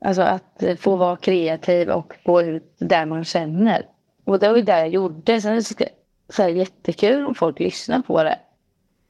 Alltså 0.05 0.21
att 0.21 0.63
få 0.79 0.95
vara 0.95 1.17
kreativ 1.17 1.89
och 1.89 2.13
gå 2.23 2.41
ut 2.41 2.75
där 2.77 3.05
man 3.05 3.25
känner. 3.25 3.85
Och 4.25 4.39
det 4.39 4.49
var 4.49 4.55
ju 4.55 4.61
det 4.61 4.79
jag 4.79 4.89
gjorde. 4.89 5.41
Sen 5.41 5.51
är 5.51 5.55
det 5.55 5.89
så 6.29 6.41
här 6.41 6.49
jättekul 6.49 7.25
om 7.25 7.35
folk 7.35 7.59
lyssnar 7.59 8.01
på 8.01 8.23
det. 8.23 8.39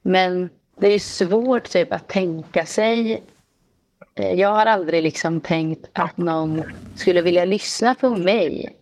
Men 0.02 0.50
det 0.80 0.88
är 0.88 1.00
svårt 1.00 1.70
typ 1.70 1.94
att 1.94 2.08
tänka 2.08 2.66
sig. 2.66 3.24
Eh, 4.16 4.34
jag 4.34 4.50
har 4.50 4.66
aldrig 4.66 5.04
liksom 5.04 5.42
tänkt 5.42 5.90
att 5.94 6.18
någon 6.18 6.64
skulle 6.96 7.22
vilja 7.22 7.46
lyssna 7.46 7.96
på 7.96 8.10
mig. 8.10 8.76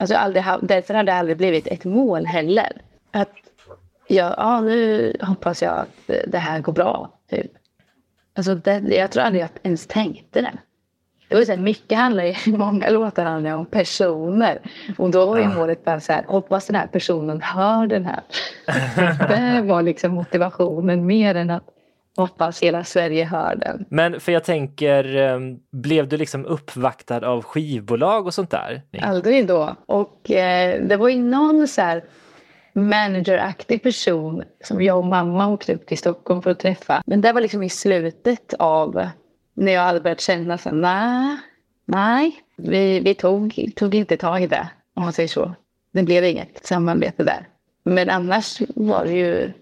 Alltså 0.00 0.16
aldrig, 0.16 0.44
därför 0.62 0.94
har 0.94 1.02
det 1.02 1.14
aldrig 1.14 1.36
blivit 1.36 1.66
ett 1.66 1.84
mål 1.84 2.26
heller. 2.26 2.72
Att 3.10 3.32
jag, 4.08 4.34
ja, 4.36 4.60
nu 4.60 5.16
hoppas 5.20 5.62
jag 5.62 5.78
att 5.78 6.10
det 6.26 6.38
här 6.38 6.60
går 6.60 6.72
bra. 6.72 7.10
Typ. 7.30 7.50
Alltså 8.36 8.54
det, 8.54 8.78
jag 8.78 9.10
tror 9.10 9.22
aldrig 9.22 9.42
jag 9.42 9.50
ens 9.62 9.86
tänkte 9.86 10.40
det. 10.40 10.52
Det 11.28 11.34
var 11.36 11.44
så 11.44 11.52
här, 11.52 11.58
mycket 11.58 11.98
handlar 11.98 12.24
ju, 12.24 12.34
många 12.56 12.90
låtar 12.90 13.24
handlar 13.24 13.56
om 13.56 13.66
personer. 13.66 14.60
Och 14.98 15.10
då 15.10 15.26
var 15.26 15.38
ju 15.38 15.48
målet 15.48 15.84
bara 15.84 16.00
så 16.00 16.12
här, 16.12 16.24
hoppas 16.28 16.66
den 16.66 16.76
här 16.76 16.86
personen 16.86 17.42
hör 17.42 17.86
den 17.86 18.06
här. 18.06 18.22
det 19.28 19.62
var 19.62 19.82
liksom 19.82 20.14
motivationen 20.14 21.06
mer 21.06 21.34
än 21.34 21.50
att 21.50 21.64
hoppas 22.16 22.62
hela 22.62 22.84
Sverige 22.84 23.24
hör 23.24 23.56
den. 23.56 23.84
Men 23.88 24.20
för 24.20 24.32
jag 24.32 24.44
tänker, 24.44 25.16
ehm, 25.16 25.58
blev 25.70 26.08
du 26.08 26.16
liksom 26.16 26.46
uppvaktad 26.46 27.26
av 27.26 27.42
skivbolag 27.42 28.26
och 28.26 28.34
sånt 28.34 28.50
där? 28.50 28.82
Aldrig 29.02 29.46
då. 29.46 29.76
Och 29.86 30.30
eh, 30.30 30.82
det 30.82 30.96
var 30.96 31.08
ju 31.08 31.18
någon 31.18 31.68
så 31.68 31.82
här 31.82 32.04
manageraktig 32.72 33.82
person 33.82 34.42
som 34.64 34.82
jag 34.82 34.98
och 34.98 35.04
mamma 35.04 35.48
åkte 35.48 35.74
upp 35.74 35.86
till 35.86 35.98
Stockholm 35.98 36.42
för 36.42 36.50
att 36.50 36.58
träffa. 36.58 37.02
Men 37.06 37.20
det 37.20 37.32
var 37.32 37.40
liksom 37.40 37.62
i 37.62 37.68
slutet 37.68 38.54
av 38.58 39.08
när 39.54 39.72
jag 39.72 39.82
hade 39.82 40.00
börjat 40.00 40.20
känna 40.20 40.58
så 40.58 40.70
nej, 40.70 41.36
nej, 41.84 42.42
vi, 42.56 43.00
vi 43.00 43.14
tog, 43.14 43.72
tog 43.76 43.94
inte 43.94 44.16
tag 44.16 44.42
i 44.42 44.46
det, 44.46 44.68
om 44.94 45.02
man 45.02 45.12
säger 45.12 45.28
så. 45.28 45.54
Det 45.92 46.02
blev 46.02 46.24
inget 46.24 46.66
samarbete 46.66 47.24
där. 47.24 47.48
Men 47.82 48.10
annars 48.10 48.62
var 48.68 49.04
det 49.04 49.12
ju 49.12 49.52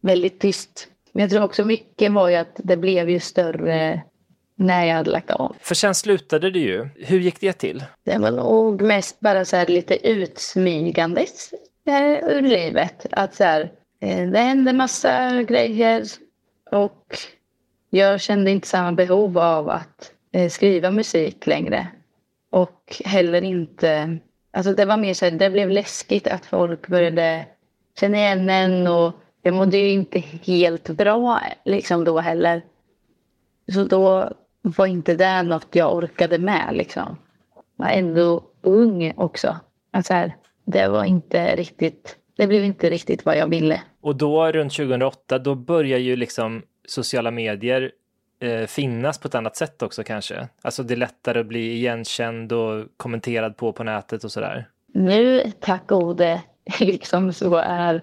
väldigt 0.00 0.40
tyst. 0.40 0.88
Men 1.12 1.22
jag 1.22 1.30
tror 1.30 1.42
också 1.42 1.64
mycket 1.64 2.12
var 2.12 2.28
ju 2.28 2.36
att 2.36 2.60
det 2.64 2.76
blev 2.76 3.10
ju 3.10 3.20
större 3.20 4.02
när 4.56 4.84
jag 4.84 4.94
hade 4.94 5.10
lagt 5.10 5.30
av. 5.30 5.56
För 5.60 5.74
sen 5.74 5.94
slutade 5.94 6.50
du 6.50 6.60
ju. 6.60 6.88
Hur 6.96 7.20
gick 7.20 7.40
det 7.40 7.52
till? 7.52 7.84
Det 8.04 8.18
var 8.18 8.30
nog 8.30 8.82
mest 8.82 9.20
bara 9.20 9.44
så 9.44 9.56
här 9.56 9.66
lite 9.66 10.08
utsmygandes 10.08 11.54
ur 12.30 12.42
livet. 12.42 13.06
Att 13.10 13.34
så 13.34 13.44
här, 13.44 13.72
eh, 14.00 14.28
det 14.30 14.38
hände 14.38 14.72
massa 14.72 15.42
grejer 15.42 16.04
och 16.70 17.16
jag 17.90 18.20
kände 18.20 18.50
inte 18.50 18.68
samma 18.68 18.92
behov 18.92 19.38
av 19.38 19.70
att 19.70 20.12
eh, 20.32 20.48
skriva 20.48 20.90
musik 20.90 21.46
längre. 21.46 21.86
Och 22.50 23.02
heller 23.04 23.42
inte... 23.42 24.18
Alltså 24.54 24.74
det 24.74 24.84
var 24.84 24.96
mer 24.96 25.14
så 25.14 25.24
här, 25.24 25.32
det 25.32 25.50
blev 25.50 25.70
läskigt 25.70 26.26
att 26.26 26.46
folk 26.46 26.88
började 26.88 27.46
känna 28.00 28.16
igen 28.16 28.50
en 28.50 28.86
och 28.86 29.14
jag 29.42 29.54
mådde 29.54 29.78
ju 29.78 29.88
inte 29.88 30.18
helt 30.18 30.88
bra 30.88 31.40
liksom 31.64 32.04
då 32.04 32.20
heller. 32.20 32.62
Så 33.72 33.84
då 33.84 34.32
var 34.62 34.86
inte 34.86 35.14
det 35.14 35.42
något 35.42 35.68
jag 35.70 35.94
orkade 35.94 36.38
med 36.38 36.68
liksom. 36.72 37.16
Jag 37.76 37.84
var 37.84 37.92
ändå 37.92 38.44
ung 38.62 39.12
också. 39.16 39.56
Alltså 39.90 40.14
här, 40.14 40.36
det 40.64 40.88
var 40.88 41.04
inte 41.04 41.56
riktigt, 41.56 42.16
det 42.36 42.46
blev 42.46 42.64
inte 42.64 42.90
riktigt 42.90 43.24
vad 43.24 43.36
jag 43.36 43.46
ville. 43.46 43.80
Och 44.00 44.16
då 44.16 44.52
runt 44.52 44.72
2008, 44.72 45.38
då 45.38 45.54
börjar 45.54 45.98
ju 45.98 46.16
liksom 46.16 46.62
sociala 46.88 47.30
medier 47.30 47.92
eh, 48.40 48.66
finnas 48.66 49.18
på 49.18 49.28
ett 49.28 49.34
annat 49.34 49.56
sätt 49.56 49.82
också 49.82 50.04
kanske? 50.04 50.48
Alltså 50.62 50.82
det 50.82 50.94
är 50.94 50.96
lättare 50.96 51.40
att 51.40 51.46
bli 51.46 51.72
igenkänd 51.72 52.52
och 52.52 52.86
kommenterad 52.96 53.56
på 53.56 53.72
på 53.72 53.84
nätet 53.84 54.24
och 54.24 54.32
sådär. 54.32 54.68
Nu, 54.94 55.52
tack 55.60 55.86
gode, 55.86 56.42
liksom 56.80 57.32
så 57.32 57.56
är 57.56 58.02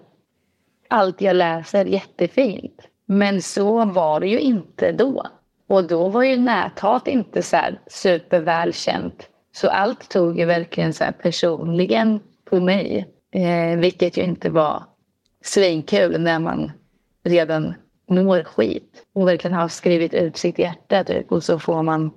allt 0.89 1.21
jag 1.21 1.35
läser 1.35 1.85
jättefint. 1.85 2.81
Men 3.05 3.41
så 3.41 3.85
var 3.85 4.19
det 4.19 4.27
ju 4.27 4.39
inte 4.39 4.91
då. 4.91 5.25
Och 5.67 5.87
då 5.87 6.09
var 6.09 6.23
ju 6.23 6.37
näthat 6.37 7.07
inte 7.07 7.43
så 7.43 7.55
här 7.55 7.79
supervälkänt. 7.87 9.29
Så 9.51 9.69
allt 9.69 10.09
tog 10.09 10.39
ju 10.39 10.45
verkligen 10.45 10.93
så 10.93 11.03
här 11.03 11.11
personligen 11.11 12.19
på 12.45 12.59
mig. 12.59 13.07
Eh, 13.31 13.79
vilket 13.79 14.17
ju 14.17 14.23
inte 14.23 14.49
var 14.49 14.83
svinkul 15.43 16.21
när 16.21 16.39
man 16.39 16.71
redan 17.23 17.73
mår 18.07 18.43
skit 18.43 19.05
och 19.13 19.27
verkligen 19.27 19.57
har 19.57 19.67
skrivit 19.67 20.13
ut 20.13 20.37
sitt 20.37 20.59
hjärta 20.59 21.03
typ. 21.03 21.31
Och 21.31 21.43
så 21.43 21.59
får 21.59 21.83
man, 21.83 22.11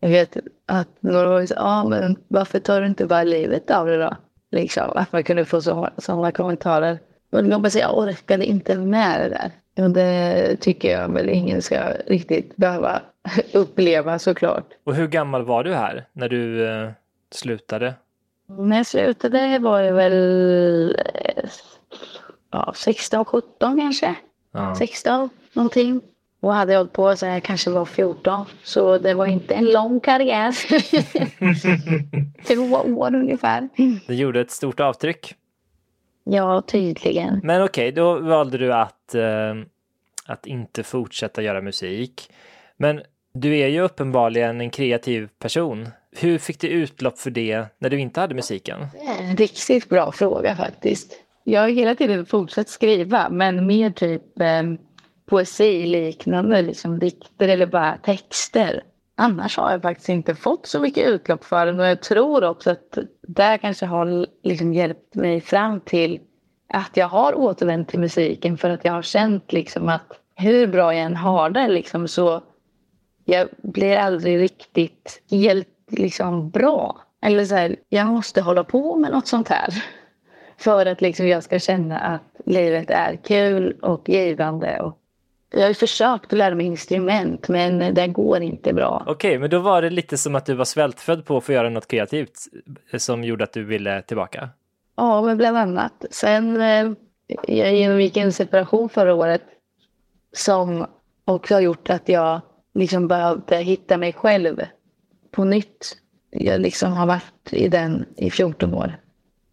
jag 0.00 0.08
vet 0.08 0.36
att 0.66 0.88
några 1.00 1.28
var 1.28 1.46
så, 1.46 1.54
ah, 1.58 1.84
men 1.84 2.16
varför 2.28 2.58
tar 2.58 2.80
du 2.80 2.86
inte 2.86 3.06
bara 3.06 3.24
livet 3.24 3.70
av 3.70 3.86
det 3.86 3.98
då? 3.98 4.16
Liksom, 4.50 4.92
att 4.94 5.12
man 5.12 5.24
kunde 5.24 5.44
få 5.44 5.60
så, 5.60 5.88
sådana 5.98 6.32
kommentarer. 6.32 6.98
Men 7.32 7.50
jag 7.50 7.60
bara 7.60 7.70
säga, 7.70 7.84
jag 7.84 7.98
orkade 7.98 8.46
inte 8.46 8.76
med 8.76 9.20
det 9.20 9.28
där. 9.28 9.50
Och 9.84 9.90
det 9.90 10.56
tycker 10.60 10.90
jag 10.90 11.12
väl 11.12 11.28
ingen 11.28 11.62
ska 11.62 11.80
riktigt 12.06 12.56
behöva 12.56 13.02
uppleva 13.52 14.18
såklart. 14.18 14.66
Och 14.84 14.94
hur 14.94 15.08
gammal 15.08 15.44
var 15.44 15.64
du 15.64 15.74
här 15.74 16.06
när 16.12 16.28
du 16.28 16.68
eh, 16.68 16.90
slutade? 17.30 17.94
När 18.46 18.76
jag 18.76 18.86
slutade 18.86 19.58
var 19.58 19.80
jag 19.80 19.94
väl 19.94 20.96
eh, 21.14 21.44
ja, 22.50 22.72
16, 22.76 23.24
17 23.24 23.78
kanske. 23.78 24.14
Ja. 24.52 24.74
16 24.74 25.30
någonting. 25.52 26.00
Och 26.40 26.54
hade 26.54 26.72
jag 26.72 26.80
hållit 26.80 26.92
på 26.92 27.16
så 27.16 27.26
jag 27.26 27.42
kanske 27.42 27.70
var 27.70 27.84
14. 27.84 28.46
Så 28.62 28.98
det 28.98 29.14
var 29.14 29.26
inte 29.26 29.54
en 29.54 29.64
lång 29.64 30.00
karriär. 30.00 30.52
Två 32.46 32.92
år 33.00 33.14
ungefär. 33.14 33.68
Det 34.06 34.14
gjorde 34.14 34.40
ett 34.40 34.50
stort 34.50 34.80
avtryck. 34.80 35.34
Ja, 36.24 36.62
tydligen. 36.66 37.40
Men 37.42 37.62
okej, 37.62 37.88
okay, 37.88 37.90
då 37.90 38.18
valde 38.18 38.58
du 38.58 38.72
att, 38.72 39.14
eh, 39.14 39.54
att 40.26 40.46
inte 40.46 40.82
fortsätta 40.82 41.42
göra 41.42 41.60
musik. 41.60 42.30
Men 42.76 43.00
du 43.34 43.58
är 43.58 43.68
ju 43.68 43.80
uppenbarligen 43.80 44.60
en 44.60 44.70
kreativ 44.70 45.28
person. 45.38 45.88
Hur 46.16 46.38
fick 46.38 46.60
du 46.60 46.68
utlopp 46.68 47.18
för 47.18 47.30
det 47.30 47.66
när 47.78 47.90
du 47.90 47.98
inte 47.98 48.20
hade 48.20 48.34
musiken? 48.34 48.86
En 49.20 49.36
riktigt 49.36 49.88
bra 49.88 50.12
fråga 50.12 50.56
faktiskt. 50.56 51.12
Jag 51.44 51.60
har 51.60 51.68
hela 51.68 51.94
tiden 51.94 52.26
fortsatt 52.26 52.68
skriva, 52.68 53.28
men 53.30 53.66
mer 53.66 53.90
typ 53.90 54.40
eh, 54.40 54.62
poesi 55.26 55.86
liknande, 55.86 56.62
liksom 56.62 56.98
dikter 56.98 57.48
eller 57.48 57.66
bara 57.66 57.96
texter. 57.96 58.82
Annars 59.16 59.56
har 59.56 59.70
jag 59.70 59.82
faktiskt 59.82 60.08
inte 60.08 60.34
fått 60.34 60.66
så 60.66 60.80
mycket 60.80 61.08
utlopp 61.08 61.44
för 61.44 61.66
den 61.66 61.80
och 61.80 61.86
jag 61.86 62.02
tror 62.02 62.44
också 62.44 62.70
att 62.70 62.98
det 63.28 63.58
kanske 63.60 63.86
har 63.86 64.26
liksom 64.42 64.74
hjälpt 64.74 65.14
mig 65.14 65.40
fram 65.40 65.80
till 65.80 66.20
att 66.68 66.96
jag 66.96 67.08
har 67.08 67.34
återvänt 67.34 67.88
till 67.88 68.00
musiken 68.00 68.58
för 68.58 68.70
att 68.70 68.84
jag 68.84 68.92
har 68.92 69.02
känt 69.02 69.52
liksom 69.52 69.88
att 69.88 70.20
hur 70.34 70.66
bra 70.66 70.94
jag 70.94 71.02
än 71.04 71.16
har 71.16 71.50
det 71.50 71.68
liksom 71.68 72.08
så 72.08 72.42
jag 73.24 73.48
blir 73.62 73.96
aldrig 73.96 74.40
riktigt 74.40 75.22
helt 75.30 75.68
liksom 75.90 76.50
bra. 76.50 77.00
Eller 77.22 77.44
så 77.44 77.54
här, 77.54 77.76
jag 77.88 78.06
måste 78.06 78.40
hålla 78.40 78.64
på 78.64 78.96
med 78.96 79.10
något 79.12 79.26
sånt 79.26 79.48
här. 79.48 79.84
För 80.56 80.86
att 80.86 81.00
liksom 81.00 81.28
jag 81.28 81.42
ska 81.42 81.58
känna 81.58 81.98
att 81.98 82.40
livet 82.46 82.90
är 82.90 83.16
kul 83.16 83.78
och 83.82 84.08
givande. 84.08 84.80
Och 84.80 84.98
jag 85.52 85.66
har 85.66 85.74
försökt 85.74 86.32
att 86.32 86.38
lära 86.38 86.54
mig 86.54 86.66
instrument 86.66 87.48
men 87.48 87.94
det 87.94 88.08
går 88.08 88.42
inte 88.42 88.72
bra. 88.72 89.02
Okej, 89.06 89.12
okay, 89.12 89.38
men 89.38 89.50
då 89.50 89.58
var 89.58 89.82
det 89.82 89.90
lite 89.90 90.18
som 90.18 90.34
att 90.34 90.46
du 90.46 90.54
var 90.54 90.64
svältfödd 90.64 91.24
på 91.24 91.36
att 91.36 91.44
få 91.44 91.52
göra 91.52 91.68
något 91.68 91.88
kreativt 91.88 92.38
som 92.98 93.24
gjorde 93.24 93.44
att 93.44 93.52
du 93.52 93.64
ville 93.64 94.02
tillbaka? 94.02 94.48
Ja, 94.96 95.22
men 95.22 95.36
bland 95.36 95.56
annat. 95.56 96.04
Sen 96.10 96.60
eh, 96.60 96.92
jag 97.46 97.74
genomgick 97.74 98.16
en 98.16 98.32
separation 98.32 98.88
förra 98.88 99.14
året 99.14 99.42
som 100.32 100.86
också 101.24 101.54
har 101.54 101.60
gjort 101.60 101.90
att 101.90 102.08
jag 102.08 102.40
liksom 102.74 103.08
behövde 103.08 103.56
hitta 103.56 103.96
mig 103.96 104.12
själv 104.12 104.62
på 105.30 105.44
nytt. 105.44 105.96
Jag 106.30 106.60
liksom 106.60 106.92
har 106.92 107.06
varit 107.06 107.52
i 107.52 107.68
den 107.68 108.04
i 108.16 108.30
14 108.30 108.74
år. 108.74 108.96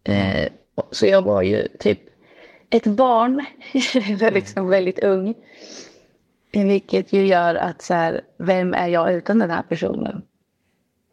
Eh, 0.04 0.48
så 0.90 1.06
jag 1.06 1.22
var 1.22 1.42
ju 1.42 1.68
typ 1.78 2.00
ett 2.70 2.86
barn, 2.86 3.44
liksom 4.34 4.68
väldigt 4.68 4.98
ung. 4.98 5.34
Vilket 6.52 7.12
ju 7.12 7.26
gör 7.26 7.54
att 7.54 7.82
så 7.82 7.94
här, 7.94 8.20
vem 8.38 8.74
är 8.74 8.88
jag 8.88 9.14
utan 9.14 9.38
den 9.38 9.50
här 9.50 9.62
personen? 9.62 10.22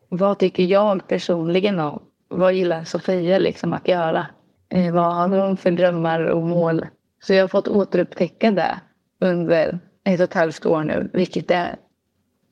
vad 0.10 0.40
tycker 0.40 0.64
jag 0.64 1.08
personligen 1.08 1.80
om? 1.80 2.04
Vad 2.28 2.54
gillar 2.54 2.84
Sofia 2.84 3.40
liksom 3.40 3.74
att 3.74 3.88
göra? 3.88 4.28
Eh, 4.70 4.94
vad 4.94 5.16
har 5.16 5.30
hon 5.30 5.58
för 5.58 5.72
drömmar 5.72 6.20
och 6.20 6.42
mål? 6.44 6.86
Så 7.24 7.34
jag 7.34 7.44
har 7.44 7.48
fått 7.48 7.68
återupptäcka 7.68 8.52
det 8.52 8.80
under 9.20 9.80
ett 10.04 10.20
och 10.20 10.24
ett 10.24 10.34
halvt 10.34 10.66
år 10.66 10.84
nu, 10.84 11.10
vilket 11.14 11.52
är 11.52 11.76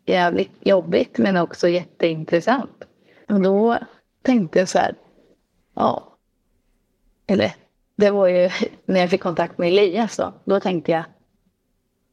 jävligt 0.05 0.51
jobbigt 0.59 1.17
men 1.17 1.37
också 1.37 1.67
jätteintressant. 1.67 2.83
Och 3.29 3.41
då 3.41 3.77
tänkte 4.21 4.59
jag 4.59 4.69
så 4.69 4.79
här, 4.79 4.95
ja, 5.75 6.17
eller 7.27 7.55
det 7.95 8.11
var 8.11 8.27
ju 8.27 8.49
när 8.85 8.99
jag 8.99 9.09
fick 9.09 9.21
kontakt 9.21 9.57
med 9.57 9.67
Elias 9.67 10.17
då, 10.17 10.33
då 10.45 10.59
tänkte 10.59 10.91
jag, 10.91 11.03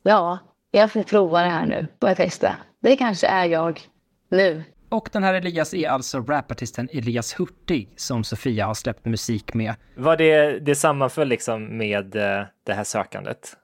ja, 0.02 0.38
jag 0.74 0.92
får 0.92 1.02
prova 1.02 1.42
det 1.42 1.48
här 1.48 1.66
nu, 1.66 1.86
får 2.00 2.08
jag 2.08 2.16
testa. 2.16 2.56
Det 2.80 2.96
kanske 2.96 3.26
är 3.26 3.44
jag 3.44 3.80
nu. 4.28 4.64
Och 4.88 5.08
den 5.12 5.24
här 5.24 5.34
Elias 5.34 5.74
är 5.74 5.88
alltså 5.88 6.20
rapartisten 6.20 6.88
Elias 6.92 7.40
Hurtig 7.40 7.88
som 7.96 8.24
Sofia 8.24 8.66
har 8.66 8.74
släppt 8.74 9.04
musik 9.04 9.54
med. 9.54 9.74
Var 9.96 10.16
det, 10.16 10.58
det 10.58 10.74
sammanföll 10.74 11.28
liksom 11.28 11.78
med 11.78 12.16
eh, 12.16 12.44
det 12.64 12.72
här 12.72 12.84
sökandet? 12.84 13.56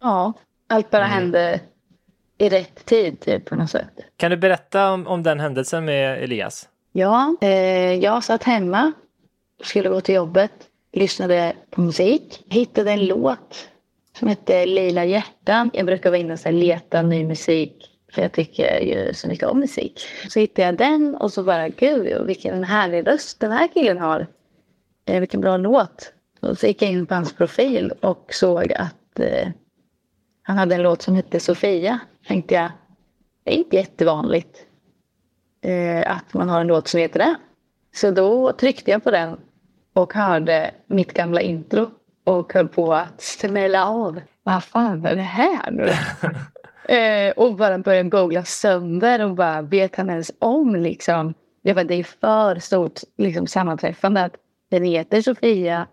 Ja, 0.00 0.32
allt 0.68 0.90
bara 0.90 1.06
mm. 1.06 1.18
hände 1.18 1.60
i 2.38 2.48
rätt 2.48 2.84
tid 2.84 3.20
typ 3.20 3.44
på 3.44 3.56
något 3.56 3.70
sätt. 3.70 3.92
Kan 4.16 4.30
du 4.30 4.36
berätta 4.36 4.92
om, 4.92 5.06
om 5.06 5.22
den 5.22 5.40
händelsen 5.40 5.84
med 5.84 6.22
Elias? 6.22 6.68
Ja, 6.92 7.36
eh, 7.40 7.94
jag 7.94 8.24
satt 8.24 8.42
hemma, 8.42 8.92
skulle 9.62 9.88
gå 9.88 10.00
till 10.00 10.14
jobbet, 10.14 10.52
lyssnade 10.92 11.56
på 11.70 11.80
musik, 11.80 12.44
hittade 12.50 12.92
en 12.92 13.06
låt 13.06 13.68
som 14.18 14.28
hette 14.28 14.66
Lila 14.66 15.04
hjärtan. 15.04 15.70
Jag 15.74 15.86
brukar 15.86 16.10
vara 16.10 16.20
inne 16.20 16.32
och 16.32 16.52
leta 16.52 17.02
ny 17.02 17.24
musik 17.24 17.98
för 18.12 18.22
jag 18.22 18.32
tycker 18.32 18.80
ju 18.80 19.14
så 19.14 19.28
mycket 19.28 19.48
om 19.48 19.60
musik. 19.60 20.00
Så 20.28 20.40
hittade 20.40 20.66
jag 20.66 20.76
den 20.76 21.14
och 21.14 21.32
så 21.32 21.42
bara, 21.42 21.68
gud 21.68 22.26
vilken 22.26 22.64
härlig 22.64 23.06
röst 23.06 23.40
den 23.40 23.52
här 23.52 23.68
killen 23.68 23.98
har. 23.98 24.26
Eh, 25.04 25.20
vilken 25.20 25.40
bra 25.40 25.56
låt. 25.56 26.12
Och 26.40 26.58
så 26.58 26.66
gick 26.66 26.82
jag 26.82 26.90
in 26.90 27.06
på 27.06 27.14
hans 27.14 27.32
profil 27.32 27.92
och 28.00 28.34
såg 28.34 28.72
att 28.72 29.18
eh, 29.18 29.48
han 30.42 30.58
hade 30.58 30.74
en 30.74 30.82
låt 30.82 31.02
som 31.02 31.14
hette 31.14 31.40
Sofia. 31.40 31.98
Tänkte 32.26 32.54
jag, 32.54 32.70
det 33.44 33.54
är 33.54 33.56
inte 33.56 33.76
jättevanligt 33.76 34.66
eh, 35.62 36.16
att 36.16 36.34
man 36.34 36.48
har 36.48 36.60
en 36.60 36.66
låt 36.66 36.88
som 36.88 37.00
heter 37.00 37.18
det. 37.18 37.36
Så 37.94 38.10
då 38.10 38.52
tryckte 38.52 38.90
jag 38.90 39.04
på 39.04 39.10
den 39.10 39.40
och 39.92 40.14
hörde 40.14 40.70
mitt 40.86 41.12
gamla 41.12 41.40
intro 41.40 41.90
och 42.28 42.52
höll 42.52 42.68
på 42.68 42.94
att 42.94 43.20
smälla 43.20 43.88
av. 43.88 44.20
Vad 44.42 44.64
fan 44.64 45.06
är 45.06 45.16
det 45.16 45.22
här 45.22 45.70
nu? 45.70 45.92
eh, 46.94 47.32
och 47.36 47.56
bara 47.56 47.78
började 47.78 48.08
googla 48.08 48.44
sönder 48.44 49.24
och 49.24 49.34
bara 49.34 49.62
vet 49.62 49.96
han 49.96 50.10
ens 50.10 50.30
om 50.38 50.76
liksom. 50.76 51.34
Det, 51.62 51.72
var, 51.72 51.84
det 51.84 51.94
är 51.94 52.04
för 52.04 52.58
stort 52.58 53.00
liksom, 53.16 53.46
sammanträffande 53.46 54.24
att 54.24 54.36
den 54.70 54.84
heter 54.84 55.22
Sofia 55.22 55.86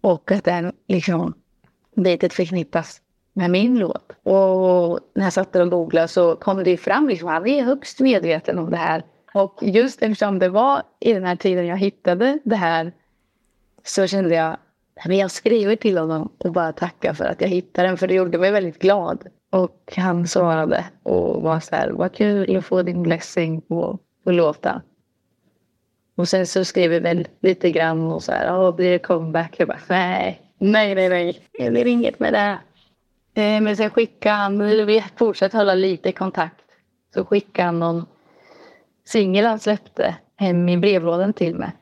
och 0.00 0.30
att 0.30 0.44
den 0.44 0.72
liksom 0.88 1.34
bitet 1.96 2.32
förknippas 2.32 3.00
med 3.32 3.50
min 3.50 3.78
låt. 3.78 4.12
Och 4.22 5.00
när 5.14 5.24
jag 5.24 5.32
satt 5.32 5.52
där 5.52 5.60
och 5.60 5.70
googlade 5.70 6.08
så 6.08 6.36
kom 6.36 6.64
det 6.64 6.76
fram 6.76 7.08
liksom, 7.08 7.28
han 7.28 7.46
är 7.46 7.62
högst 7.62 8.00
medveten 8.00 8.58
om 8.58 8.70
det 8.70 8.76
här. 8.76 9.04
Och 9.34 9.58
just 9.62 10.02
eftersom 10.02 10.38
det 10.38 10.48
var 10.48 10.82
i 11.00 11.12
den 11.12 11.24
här 11.24 11.36
tiden 11.36 11.66
jag 11.66 11.76
hittade 11.76 12.38
det 12.44 12.56
här 12.56 12.92
så 13.84 14.06
kände 14.06 14.34
jag 14.34 14.56
men 15.06 15.16
jag 15.16 15.30
skriver 15.30 15.76
till 15.76 15.98
honom 15.98 16.32
och 16.38 16.52
bara 16.52 16.72
tackar 16.72 17.14
för 17.14 17.24
att 17.24 17.40
jag 17.40 17.48
hittade 17.48 17.88
den 17.88 17.98
för 17.98 18.06
det 18.06 18.14
gjorde 18.14 18.38
mig 18.38 18.50
väldigt 18.50 18.78
glad. 18.78 19.26
Och 19.50 19.92
han 19.96 20.26
svarade 20.26 20.84
och 21.02 21.42
var 21.42 21.60
så 21.60 21.76
här, 21.76 21.90
vad 21.90 22.14
kul 22.14 22.56
att 22.56 22.64
få 22.64 22.82
din 22.82 23.02
blessing 23.02 23.60
på, 23.60 23.98
på 24.24 24.32
låten. 24.32 24.80
Och 26.16 26.28
sen 26.28 26.46
så 26.46 26.64
skrev 26.64 26.90
vi 26.90 26.98
väl 26.98 27.28
lite 27.40 27.70
grann 27.70 28.12
och 28.12 28.22
så 28.22 28.32
här, 28.32 28.58
oh, 28.58 28.76
blir 28.76 28.90
det 28.90 28.98
comeback? 28.98 29.54
Jag 29.58 29.68
bara, 29.68 29.80
nej, 29.88 30.40
nej, 30.58 30.94
nej, 30.94 31.08
nej, 31.08 31.40
det 31.58 31.70
blir 31.70 31.86
inget 31.86 32.20
med 32.20 32.32
det. 32.32 32.58
Eh, 33.42 33.60
men 33.60 33.76
sen 33.76 33.90
skickade 33.90 34.34
han, 34.34 34.58
vi 34.86 35.04
fortsatte 35.16 35.56
hålla 35.56 35.74
lite 35.74 36.12
kontakt. 36.12 36.64
Så 37.14 37.24
skickade 37.24 37.66
han 37.66 37.78
någon 37.78 38.06
singel 39.04 39.44
han 39.44 39.58
släppte 39.58 40.16
hem 40.36 40.68
i 40.68 40.76
brevlådan 40.76 41.32
till 41.32 41.54
mig. 41.54 41.72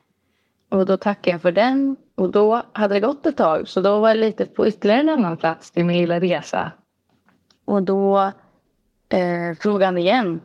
Och 0.69 0.85
då 0.85 0.97
tackade 0.97 1.31
jag 1.31 1.41
för 1.41 1.51
den. 1.51 1.95
Och 2.23 2.31
då 2.31 2.63
hade 2.71 2.93
det 2.93 2.99
gått 2.99 3.25
ett 3.25 3.37
tag 3.37 3.67
så 3.67 3.81
då 3.81 3.99
var 3.99 4.09
jag 4.09 4.17
lite 4.17 4.45
på 4.45 4.67
ytterligare 4.67 4.99
en 4.99 5.09
annan 5.09 5.37
plats 5.37 5.71
i 5.75 5.83
min 5.83 5.97
lilla 5.97 6.19
resa. 6.19 6.71
Och 7.65 7.83
då 7.83 8.31
eh, 9.09 9.57
frågade 9.59 9.85
han 9.85 9.97
igen. 9.97 10.41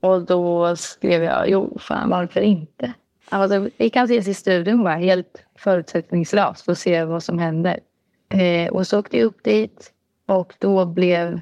Och 0.00 0.22
då 0.22 0.76
skrev 0.76 1.22
jag, 1.22 1.50
jo 1.50 1.78
fan 1.80 2.10
varför 2.10 2.40
inte? 2.40 2.92
Alltså, 3.28 3.68
vi 3.76 3.90
kan 3.90 4.04
ses 4.04 4.28
i 4.28 4.34
studion 4.34 4.84
bara 4.84 4.94
helt 4.94 5.44
förutsättningslöst 5.58 6.68
och 6.68 6.78
se 6.78 7.04
vad 7.04 7.22
som 7.22 7.38
händer. 7.38 7.80
Eh, 8.28 8.72
och 8.72 8.86
så 8.86 8.98
åkte 8.98 9.18
jag 9.18 9.26
upp 9.26 9.44
dit 9.44 9.92
och 10.26 10.54
då 10.58 10.84
blev 10.84 11.40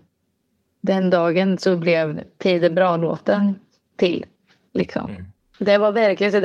den 0.81 1.11
dagen 1.11 1.59
så 1.59 1.77
blev 1.77 2.23
Tiden 2.39 2.75
bra-låten 2.75 3.55
till. 3.97 4.27
Liksom. 4.73 5.11
Mm. 5.11 5.25
Det 5.59 5.79
var 5.79 5.93
verkligen 5.93 6.45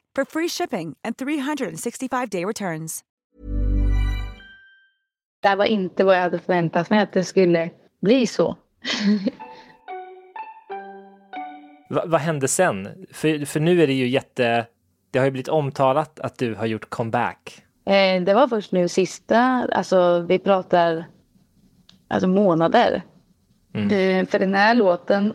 for 0.15 0.25
free 0.25 0.49
shipping 0.49 0.95
and 1.03 1.15
365-day 1.17 2.45
returns. 2.45 3.03
Det 5.41 5.55
var 5.55 5.65
inte 5.65 6.03
vad 6.03 6.15
jag 6.15 6.21
hade 6.21 6.39
förväntat 6.39 6.89
mig 6.89 6.99
att 6.99 7.13
det 7.13 7.23
skulle 7.23 7.69
bli 8.01 8.27
så. 8.27 8.57
Va, 11.89 12.03
vad 12.05 12.21
hände 12.21 12.47
sen? 12.47 13.05
För, 13.11 13.45
för 13.45 13.59
nu 13.59 13.83
är 13.83 13.87
det 13.87 13.93
ju 13.93 14.07
jätte... 14.07 14.65
Det 15.11 15.19
har 15.19 15.25
ju 15.25 15.31
blivit 15.31 15.47
omtalat 15.47 16.19
att 16.19 16.37
du 16.37 16.55
har 16.55 16.65
gjort 16.65 16.89
comeback. 16.89 17.63
Eh, 17.85 18.23
det 18.23 18.33
var 18.33 18.47
först 18.47 18.71
nu 18.71 18.87
sista, 18.87 19.37
alltså 19.71 20.19
vi 20.19 20.39
pratar 20.39 21.05
alltså 22.07 22.27
månader. 22.27 23.01
Mm. 23.73 24.19
Eh, 24.19 24.27
för 24.27 24.39
den 24.39 24.53
här 24.53 24.75
låten, 24.75 25.33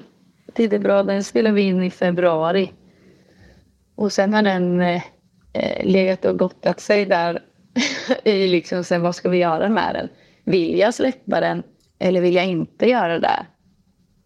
Tidigt 0.55 0.83
bra, 0.83 1.03
den 1.03 1.25
spelade 1.25 1.55
vi 1.55 1.63
in 1.63 1.83
i 1.83 1.91
februari. 1.91 2.73
Och 3.97 4.13
sen 4.13 4.35
har 4.35 4.43
den 4.43 4.81
eh, 4.81 5.03
eh 5.53 5.87
legat 5.87 6.25
och 6.25 6.39
gottat 6.39 6.81
sig 6.81 7.07
där 7.07 7.43
i 8.25 8.49
liksom, 8.49 8.85
sen 8.85 9.03
vad 9.03 9.15
ska 9.15 9.29
vi 9.29 9.39
göra 9.39 9.69
med 9.69 9.95
den? 9.95 10.09
Vill 10.45 10.79
jag 10.79 10.95
släppa 10.95 11.41
den 11.41 11.63
eller 11.99 12.21
vill 12.21 12.35
jag 12.35 12.47
inte 12.47 12.91
göra 12.91 13.19
det? 13.19 13.47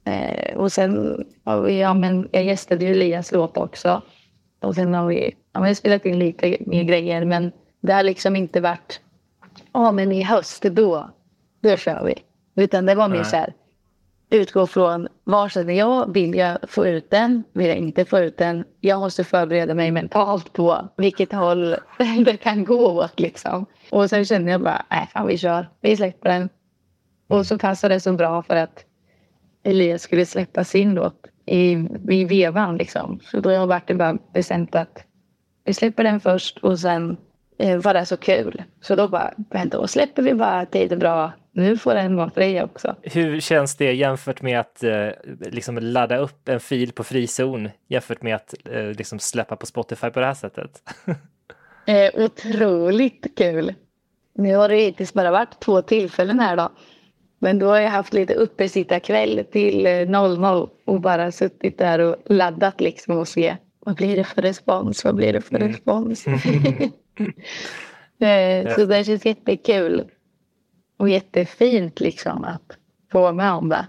Eh, 0.05 0.57
och 0.57 0.73
sen 0.73 1.25
har 1.45 1.61
vi, 1.61 1.81
ja 1.81 1.95
men 1.95 2.29
jag 2.33 2.45
gästade 2.45 2.85
ju 2.85 2.91
Elias 2.91 3.33
låt 3.33 3.57
också. 3.57 4.03
Och 4.61 4.75
sen 4.75 4.95
har 4.95 5.07
vi, 5.07 5.37
ja, 5.53 5.61
har 5.61 5.75
spelat 5.75 6.07
in 6.07 6.19
lite 6.19 6.57
mer 6.61 6.83
grejer 6.83 7.25
men 7.25 7.53
det 7.81 7.93
har 7.93 8.03
liksom 8.03 8.37
inte 8.37 8.61
varit, 8.61 9.01
ja 9.73 9.93
men 9.93 10.13
i 10.13 10.23
höst 10.23 10.63
då, 10.63 11.11
då 11.61 11.77
kör 11.77 12.05
vi. 12.05 12.15
Utan 12.63 12.87
det 12.87 12.95
var 12.95 13.09
mer 13.09 13.23
så 13.23 13.37
här, 13.37 13.55
utgå 14.31 14.67
från 14.67 15.09
var 15.25 15.49
känner 15.49 15.75
jag, 15.75 16.13
vill 16.13 16.35
jag 16.35 16.59
få 16.69 16.87
ut 16.87 17.11
den, 17.11 17.45
vill 17.53 17.67
jag 17.67 17.77
inte 17.77 18.05
få 18.05 18.19
ut 18.19 18.39
den. 18.39 18.65
Jag 18.81 19.01
måste 19.01 19.25
förbereda 19.25 19.75
mig 19.75 19.91
mentalt 19.91 20.53
på 20.53 20.89
vilket 20.97 21.33
håll 21.33 21.77
det 22.25 22.37
kan 22.37 22.65
gå 22.65 22.91
åt 22.91 23.21
liksom. 23.21 23.67
Och 23.91 24.11
sen 24.11 24.25
kände 24.25 24.51
jag 24.51 24.63
bara, 24.63 24.87
nej 24.91 25.09
fan 25.13 25.27
vi 25.27 25.39
kör, 25.39 25.69
vi 25.81 25.97
släpper 25.97 26.29
den. 26.29 26.49
Och 27.29 27.47
så 27.47 27.59
passade 27.59 27.95
det 27.95 28.01
så 28.01 28.13
bra 28.13 28.43
för 28.43 28.57
att 28.57 28.85
Elias 29.63 30.03
skulle 30.03 30.27
släppa 30.27 30.65
sin 30.65 30.95
låt 30.95 31.27
i, 31.47 31.71
i 32.09 32.25
vevan 32.25 32.77
liksom. 32.77 33.21
Så 33.23 33.41
då 33.41 33.51
har 33.51 33.67
varit 33.67 33.89
det 33.89 33.95
bara 33.95 34.19
bestämt 34.35 34.75
att 34.75 35.05
vi 35.65 35.75
släpper 35.75 36.05
den 36.05 36.21
först 36.21 36.59
och 36.59 36.79
sen 36.79 37.17
eh, 37.59 37.79
var 37.79 37.95
det 37.95 38.07
så 38.07 38.17
kul. 38.17 38.63
Så 38.81 38.95
då 38.97 39.09
bara, 39.09 39.33
då 39.65 39.87
släpper 39.87 40.23
vi 40.23 40.35
bara 40.35 40.67
Tid 40.67 40.93
är 40.93 40.97
bra. 40.97 41.33
Nu 41.53 41.77
får 41.77 41.95
den 41.95 42.17
vara 42.17 42.31
fri 42.31 42.63
också. 42.63 42.97
Hur 43.03 43.41
känns 43.41 43.77
det 43.77 43.93
jämfört 43.93 44.43
med 44.43 44.61
att 44.61 44.83
eh, 44.83 45.09
liksom 45.41 45.79
ladda 45.79 46.17
upp 46.17 46.49
en 46.49 46.61
fil 46.61 46.93
på 46.93 47.05
frizon 47.05 47.69
jämfört 47.89 48.23
med 48.23 48.35
att 48.35 48.55
eh, 48.65 48.85
liksom 48.85 49.19
släppa 49.19 49.57
på 49.57 49.67
Spotify 49.67 50.11
på 50.11 50.21
det 50.21 50.27
här 50.27 50.35
sättet? 50.35 50.83
eh, 51.87 52.25
otroligt 52.25 53.27
kul. 53.37 53.75
Nu 54.35 54.57
har 54.57 54.69
det 54.69 54.77
hittills 54.77 55.13
bara 55.13 55.31
varit 55.31 55.61
två 55.61 55.83
tillfällen 55.83 56.41
här 56.41 56.57
då. 56.57 56.73
Men 57.39 57.59
då 57.59 57.67
har 57.67 57.81
jag 57.81 57.91
haft 57.91 58.13
lite 58.13 58.35
uppesittarkväll 58.35 59.45
till 59.53 60.09
00 60.09 60.45
eh, 60.45 60.67
och 60.85 61.01
bara 61.01 61.33
suttit 61.33 61.79
där 61.79 61.99
och 61.99 62.17
laddat 62.27 62.81
liksom 62.81 63.19
och 63.19 63.29
se 63.29 63.57
vad 63.79 63.97
blir 63.97 64.17
det 64.17 64.25
för 64.25 64.43
respons? 64.43 65.05
Vad 65.05 65.15
blir 65.15 65.33
det 65.33 65.41
för 65.41 65.57
mm. 65.57 65.69
respons? 65.69 66.25
Eh, 68.23 68.75
så 68.75 68.85
det 68.85 69.05
känns 69.05 69.27
jättekul. 69.27 70.05
Och 71.01 71.09
jättefint 71.09 72.01
liksom 72.01 72.45
att 72.45 72.77
få 73.13 73.21
vara 73.21 73.33
med 73.33 73.53
om 73.53 73.69
det. 73.69 73.87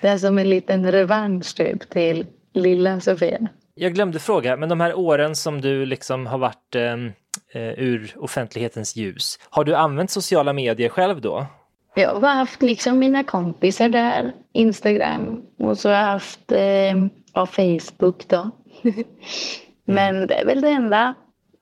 Det 0.00 0.08
är 0.08 0.18
som 0.18 0.38
en 0.38 0.50
liten 0.50 0.92
revansch 0.92 1.56
typ 1.56 1.90
till 1.90 2.26
lilla 2.54 3.00
Sofia. 3.00 3.48
Jag 3.74 3.94
glömde 3.94 4.18
fråga, 4.18 4.56
men 4.56 4.68
de 4.68 4.80
här 4.80 4.98
åren 4.98 5.36
som 5.36 5.60
du 5.60 5.86
liksom 5.86 6.26
har 6.26 6.38
varit 6.38 6.74
ehm, 6.74 7.12
eh, 7.52 7.62
ur 7.62 8.14
offentlighetens 8.16 8.96
ljus, 8.96 9.38
har 9.50 9.64
du 9.64 9.74
använt 9.74 10.10
sociala 10.10 10.52
medier 10.52 10.88
själv 10.88 11.20
då? 11.20 11.46
Jag 11.94 12.20
har 12.20 12.34
haft 12.34 12.62
liksom 12.62 12.98
mina 12.98 13.24
kompisar 13.24 13.88
där, 13.88 14.32
Instagram 14.52 15.42
och 15.58 15.78
så 15.78 15.88
har 15.88 15.96
jag 15.96 16.04
haft 16.04 16.52
eh, 16.52 17.46
Facebook 17.46 18.28
då. 18.28 18.50
Men 19.84 20.26
det 20.26 20.34
är 20.34 20.46
väl 20.46 20.60
det 20.60 20.70
enda. 20.70 21.14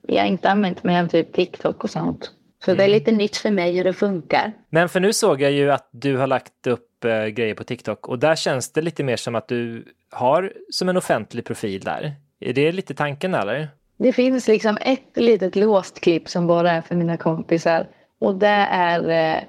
Jag 0.07 0.21
har 0.21 0.27
inte 0.27 0.49
använt 0.49 0.83
mig 0.83 0.99
av 0.99 1.07
typ 1.07 1.33
TikTok 1.33 1.83
och 1.83 1.89
sånt. 1.89 2.31
Mm. 2.71 2.77
det 2.77 2.83
är 2.83 2.87
mm. 2.87 2.99
lite 2.99 3.11
nytt 3.11 3.37
för 3.37 3.51
mig 3.51 3.77
hur 3.77 3.83
det 3.83 3.93
funkar. 3.93 4.53
Men 4.69 4.89
för 4.89 4.99
nu 4.99 5.13
såg 5.13 5.41
jag 5.41 5.51
ju 5.51 5.71
att 5.71 5.89
du 5.91 6.17
har 6.17 6.27
lagt 6.27 6.67
upp 6.67 7.05
äh, 7.05 7.25
grejer 7.25 7.55
på 7.55 7.63
TikTok 7.63 8.07
och 8.07 8.19
där 8.19 8.35
känns 8.35 8.71
det 8.71 8.81
lite 8.81 9.03
mer 9.03 9.17
som 9.17 9.35
att 9.35 9.47
du 9.47 9.85
har 10.11 10.53
som 10.69 10.89
en 10.89 10.97
offentlig 10.97 11.45
profil 11.45 11.81
där. 11.81 12.15
Är 12.39 12.53
det 12.53 12.71
lite 12.71 12.93
tanken 12.93 13.35
eller? 13.35 13.69
Det 13.97 14.13
finns 14.13 14.47
liksom 14.47 14.77
ett 14.81 15.17
litet 15.17 15.55
låst 15.55 16.01
klipp 16.01 16.29
som 16.29 16.47
bara 16.47 16.71
är 16.71 16.81
för 16.81 16.95
mina 16.95 17.17
kompisar 17.17 17.87
och 18.19 18.35
det 18.35 18.67
är, 18.69 18.99
äh, 18.99 19.43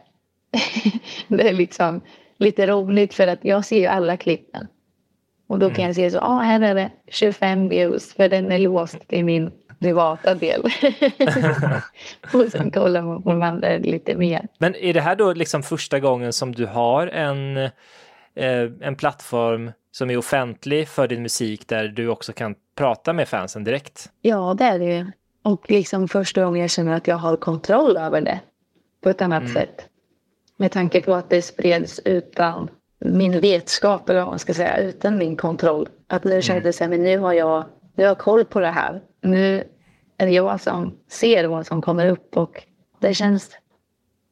det 1.29 1.49
är 1.49 1.53
liksom 1.53 2.01
lite 2.39 2.67
roligt 2.67 3.15
för 3.15 3.27
att 3.27 3.39
jag 3.43 3.65
ser 3.65 3.79
ju 3.79 3.87
alla 3.87 4.17
klippen. 4.17 4.67
Och 5.47 5.59
då 5.59 5.69
kan 5.69 5.77
mm. 5.77 5.87
jag 5.87 5.97
se 5.97 6.11
så, 6.11 6.17
ja 6.17 6.27
ah, 6.27 6.39
här 6.39 6.61
är 6.61 6.75
det 6.75 6.91
25 7.09 7.69
views 7.69 8.15
för 8.15 8.29
den 8.29 8.53
är 8.53 8.59
låst 8.59 8.99
i 9.09 9.23
min 9.23 9.51
privata 9.81 10.35
del. 10.35 10.61
och 12.33 12.45
sen 12.51 12.71
kollar 12.71 13.03
man 13.03 13.23
på 13.23 13.31
de 13.31 13.43
andra 13.43 13.77
lite 13.77 14.15
mer. 14.15 14.49
Men 14.59 14.75
är 14.75 14.95
det 14.95 15.01
här 15.01 15.17
då 15.17 15.33
liksom 15.33 15.63
första 15.63 16.01
gången 16.01 16.33
som 16.33 16.55
du 16.55 16.67
har 16.67 17.07
en, 17.07 17.57
eh, 17.57 17.71
en 18.81 18.97
plattform 18.97 19.73
som 19.91 20.11
är 20.11 20.17
offentlig 20.17 20.89
för 20.89 21.09
din 21.09 21.23
musik 21.23 21.69
där 21.69 21.89
du 21.89 22.09
också 22.09 22.33
kan 22.33 22.55
prata 22.77 23.13
med 23.13 23.29
fansen 23.29 23.65
direkt? 23.65 24.11
Ja, 24.23 24.55
det 24.59 24.65
är 24.65 24.79
det 24.79 24.85
ju. 24.85 25.07
Och 25.43 25.71
liksom 25.71 26.09
första 26.09 26.45
gången 26.45 26.61
jag 26.61 26.71
känner 26.71 26.97
att 26.97 27.07
jag 27.07 27.17
har 27.17 27.37
kontroll 27.37 27.97
över 27.97 28.21
det 28.21 28.41
på 29.03 29.11
ett 29.11 29.23
annat 29.23 29.43
mm. 29.43 29.55
sätt. 29.55 29.89
Med 30.57 30.73
tanke 30.73 31.01
på 31.01 31.15
att 31.15 31.31
det 31.31 31.43
spreds 31.43 32.01
utan 32.05 32.71
min 32.99 33.41
vetskap, 33.41 34.09
eller 34.09 34.21
vad 34.21 34.29
man 34.29 34.39
ska 34.39 34.55
säga, 34.55 34.77
utan 34.77 35.19
min 35.19 35.37
kontroll. 35.37 35.89
Att 36.09 36.25
nu 36.25 36.43
kände 36.43 36.73
jag 36.81 36.91
men 36.91 37.03
nu 37.03 37.19
har 37.19 37.33
jag, 37.33 37.65
nu 37.95 38.05
har 38.05 38.09
jag 38.09 38.19
koll 38.19 38.45
på 38.45 38.61
det 38.61 38.71
här. 38.71 39.03
Nu 39.25 39.65
är 40.19 40.27
det 40.27 40.33
jag 40.33 40.61
som 40.61 40.95
ser 41.09 41.45
vad 41.45 41.67
som 41.67 41.83
kommer 41.83 42.07
upp 42.07 42.37
och 42.37 42.65
det 42.99 43.15
känns 43.15 43.51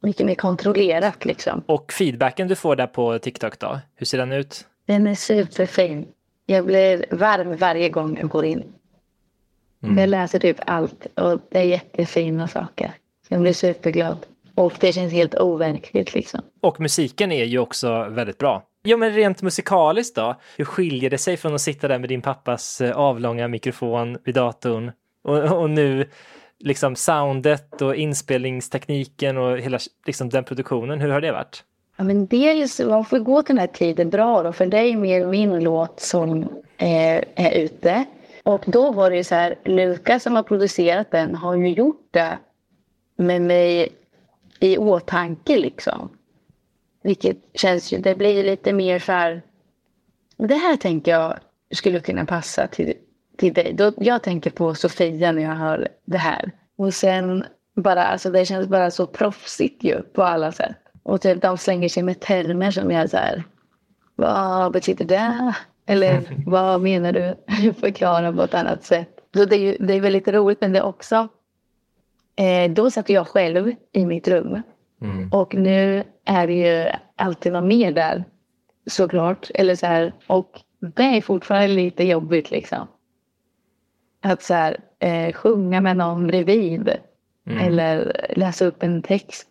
mycket 0.02 0.26
mer 0.26 0.34
kontrollerat 0.34 1.24
liksom. 1.24 1.62
Och 1.66 1.92
feedbacken 1.92 2.48
du 2.48 2.54
får 2.54 2.76
där 2.76 2.86
på 2.86 3.18
TikTok 3.18 3.58
då, 3.58 3.80
hur 3.96 4.06
ser 4.06 4.18
den 4.18 4.32
ut? 4.32 4.66
Den 4.86 5.06
är 5.06 5.14
superfin. 5.14 6.06
Jag 6.46 6.66
blir 6.66 7.04
varm 7.10 7.56
varje 7.56 7.88
gång 7.88 8.18
jag 8.20 8.28
går 8.28 8.44
in. 8.44 8.64
Mm. 9.82 9.98
Jag 9.98 10.08
läser 10.08 10.38
typ 10.38 10.56
allt 10.66 11.06
och 11.14 11.40
det 11.48 11.58
är 11.58 11.64
jättefina 11.64 12.48
saker. 12.48 12.92
Jag 13.28 13.40
blir 13.40 13.52
superglad. 13.52 14.26
Och 14.54 14.72
det 14.80 14.92
känns 14.92 15.12
helt 15.12 15.34
overkligt 15.34 16.14
liksom. 16.14 16.40
Och 16.60 16.80
musiken 16.80 17.32
är 17.32 17.44
ju 17.44 17.58
också 17.58 18.08
väldigt 18.08 18.38
bra. 18.38 18.62
Ja, 18.82 18.96
men 18.96 19.12
rent 19.12 19.42
musikaliskt 19.42 20.16
då? 20.16 20.34
Hur 20.56 20.64
skiljer 20.64 21.10
det 21.10 21.18
sig 21.18 21.36
från 21.36 21.54
att 21.54 21.60
sitta 21.60 21.88
där 21.88 21.98
med 21.98 22.08
din 22.08 22.22
pappas 22.22 22.80
eh, 22.80 22.96
avlånga 22.96 23.48
mikrofon 23.48 24.18
vid 24.24 24.34
datorn 24.34 24.92
och, 25.24 25.60
och 25.60 25.70
nu 25.70 26.08
liksom 26.58 26.96
soundet 26.96 27.82
och 27.82 27.96
inspelningstekniken 27.96 29.38
och 29.38 29.58
hela 29.58 29.78
liksom 30.06 30.28
den 30.28 30.44
produktionen, 30.44 31.00
hur 31.00 31.08
har 31.08 31.20
det 31.20 31.32
varit? 31.32 31.64
Ja, 31.96 32.04
men 32.04 32.26
det 32.26 32.48
är 32.48 32.54
ju 32.54 32.68
så, 32.68 32.88
man 32.88 33.04
får 33.04 33.18
gå 33.18 33.42
till 33.42 33.54
den 33.54 33.60
här 33.60 33.66
tiden 33.66 34.10
bra 34.10 34.42
då, 34.42 34.52
för 34.52 34.66
det 34.66 34.78
är 34.78 34.96
mer 34.96 35.26
min 35.26 35.64
låt 35.64 36.00
som 36.00 36.48
är, 36.78 37.24
är 37.34 37.64
ute. 37.64 38.04
Och 38.42 38.62
då 38.66 38.92
var 38.92 39.10
det 39.10 39.16
ju 39.16 39.24
så 39.24 39.34
här, 39.34 39.54
Lukas 39.64 40.22
som 40.22 40.36
har 40.36 40.42
producerat 40.42 41.10
den 41.10 41.34
har 41.34 41.54
ju 41.54 41.68
gjort 41.68 42.08
det 42.10 42.38
med 43.16 43.42
mig 43.42 43.88
i 44.60 44.78
åtanke 44.78 45.58
liksom. 45.58 46.10
Vilket 47.02 47.36
känns 47.54 47.92
ju, 47.92 47.98
det 47.98 48.14
blir 48.14 48.44
lite 48.44 48.72
mer 48.72 48.98
så 48.98 49.12
här, 49.12 49.42
det 50.36 50.54
här 50.54 50.76
tänker 50.76 51.12
jag 51.12 51.38
skulle 51.70 52.00
kunna 52.00 52.24
passa 52.24 52.66
till, 52.66 52.94
till 53.36 53.54
dig. 53.54 53.72
Då, 53.72 53.92
jag 53.96 54.22
tänker 54.22 54.50
på 54.50 54.74
Sofia 54.74 55.32
när 55.32 55.42
jag 55.42 55.54
hör 55.54 55.88
det 56.04 56.18
här. 56.18 56.50
Och 56.76 56.94
sen 56.94 57.44
bara, 57.74 58.04
alltså 58.04 58.30
det 58.30 58.46
känns 58.46 58.68
bara 58.68 58.90
så 58.90 59.06
proffsigt 59.06 59.84
ju 59.84 60.02
på 60.02 60.22
alla 60.22 60.52
sätt. 60.52 60.76
Och 61.02 61.20
typ 61.20 61.42
de 61.42 61.58
slänger 61.58 61.88
sig 61.88 62.02
med 62.02 62.20
termer 62.20 62.70
som 62.70 62.90
jag 62.90 63.10
så 63.10 63.16
här, 63.16 63.44
vad 64.16 64.72
betyder 64.72 65.04
det? 65.04 65.54
Eller 65.86 66.22
vad 66.46 66.80
menar 66.80 67.12
du? 67.12 67.34
Förklara 67.80 68.32
på 68.32 68.42
ett 68.42 68.54
annat 68.54 68.84
sätt. 68.84 69.08
Så 69.34 69.44
det 69.44 69.56
är 69.56 69.60
ju 69.60 69.76
det 69.80 69.94
är 69.94 70.00
väldigt 70.00 70.28
roligt 70.28 70.60
men 70.60 70.72
det 70.72 70.78
är 70.78 70.84
också 70.84 71.28
Eh, 72.36 72.70
då 72.70 72.90
satt 72.90 73.08
jag 73.08 73.28
själv 73.28 73.74
i 73.92 74.06
mitt 74.06 74.28
rum. 74.28 74.62
Mm. 75.02 75.28
Och 75.32 75.54
nu 75.54 76.04
är 76.24 76.46
det 76.46 76.52
ju 76.52 76.90
alltid 77.16 77.52
någon 77.52 77.68
mer 77.68 77.92
där. 77.92 78.24
Såklart. 78.86 79.50
Eller 79.54 79.74
så 79.74 79.86
här, 79.86 80.12
och 80.26 80.60
det 80.78 81.02
är 81.02 81.20
fortfarande 81.20 81.68
lite 81.68 82.04
jobbigt 82.04 82.50
liksom. 82.50 82.88
Att 84.20 84.42
så 84.42 84.54
här, 84.54 84.76
eh, 84.98 85.32
sjunga 85.32 85.80
med 85.80 85.96
någon 85.96 86.26
bredvid. 86.26 86.90
Mm. 87.46 87.58
Eller 87.58 88.26
läsa 88.36 88.64
upp 88.64 88.82
en 88.82 89.02
text 89.02 89.48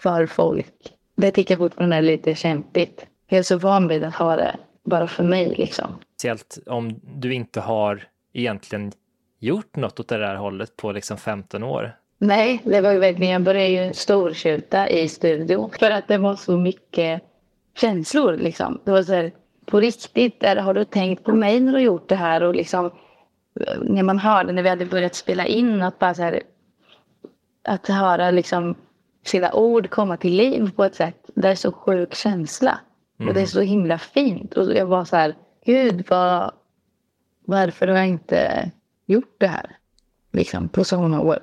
för 0.00 0.26
folk. 0.26 0.94
Det 1.16 1.30
tycker 1.30 1.54
jag 1.54 1.58
fortfarande 1.58 1.96
är 1.96 2.02
lite 2.02 2.34
kämpigt. 2.34 3.06
Jag 3.26 3.38
är 3.38 3.42
så 3.42 3.58
van 3.58 3.88
vid 3.88 4.04
att 4.04 4.14
ha 4.14 4.36
det 4.36 4.56
bara 4.84 5.06
för 5.06 5.24
mig 5.24 5.54
liksom. 5.58 5.86
Speciellt 6.14 6.58
om 6.66 7.00
du 7.02 7.34
inte 7.34 7.60
har 7.60 8.08
egentligen 8.32 8.92
gjort 9.38 9.76
något 9.76 10.00
åt 10.00 10.08
det 10.08 10.18
där 10.18 10.34
hållet 10.34 10.76
på 10.76 10.92
liksom 10.92 11.16
15 11.16 11.62
år? 11.62 11.96
Nej, 12.18 12.62
det 12.64 12.80
var 12.80 12.92
ju 12.92 12.98
verkligen, 12.98 13.32
jag 13.32 13.42
började 13.42 13.68
ju 13.68 13.92
storskjuta 13.92 14.88
i 14.88 15.08
studion 15.08 15.70
för 15.70 15.90
att 15.90 16.08
det 16.08 16.18
var 16.18 16.36
så 16.36 16.56
mycket 16.56 17.22
känslor 17.76 18.36
liksom. 18.36 18.80
Det 18.84 18.90
var 18.90 19.02
så 19.02 19.12
här, 19.12 19.32
på 19.66 19.80
riktigt, 19.80 20.40
där 20.40 20.56
har 20.56 20.74
du 20.74 20.84
tänkt 20.84 21.24
på 21.24 21.32
mig 21.32 21.60
när 21.60 21.72
du 21.72 21.80
gjort 21.80 22.08
det 22.08 22.14
här 22.14 22.42
och 22.42 22.54
liksom 22.54 22.90
när 23.82 24.02
man 24.02 24.18
hörde 24.18 24.52
när 24.52 24.62
vi 24.62 24.68
hade 24.68 24.86
börjat 24.86 25.14
spela 25.14 25.46
in 25.46 25.82
att 25.82 25.98
bara 25.98 26.14
så 26.14 26.22
här, 26.22 26.42
att 27.64 27.86
höra 27.86 28.30
liksom 28.30 28.74
sina 29.24 29.52
ord 29.52 29.90
komma 29.90 30.16
till 30.16 30.36
liv 30.36 30.70
på 30.76 30.84
ett 30.84 30.94
sätt. 30.94 31.30
Det 31.34 31.48
är 31.48 31.54
så 31.54 31.72
sjuk 31.72 32.14
känsla. 32.14 32.80
Mm. 33.18 33.28
Och 33.28 33.34
det 33.34 33.40
är 33.40 33.46
så 33.46 33.60
himla 33.60 33.98
fint. 33.98 34.54
Och 34.54 34.74
jag 34.74 34.86
var 34.86 35.04
så 35.04 35.16
här, 35.16 35.34
gud 35.64 36.04
vad, 36.08 36.52
varför 37.44 37.88
har 37.88 37.96
jag 37.96 38.08
inte 38.08 38.70
gjort 39.06 39.34
det 39.38 39.46
här. 39.46 39.76
Liksom 40.32 40.68
på 40.68 40.84
så 40.84 41.00
många 41.00 41.20
år. 41.20 41.38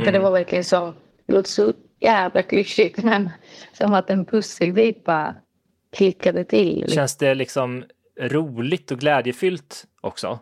Mm. 0.00 0.04
För 0.04 0.12
det 0.12 0.24
var 0.24 0.30
verkligen 0.30 0.64
så, 0.64 0.94
det 1.26 1.32
låter 1.32 1.50
så 1.50 1.72
jävla 2.00 2.42
klyschigt 2.42 2.98
men 3.02 3.30
som 3.72 3.94
att 3.94 4.10
en 4.10 4.24
pusselbit 4.24 5.04
bara 5.04 5.34
klickade 5.92 6.44
till. 6.44 6.92
Känns 6.92 7.16
det 7.16 7.34
liksom 7.34 7.84
roligt 8.20 8.90
och 8.90 8.98
glädjefyllt 8.98 9.84
också? 10.00 10.38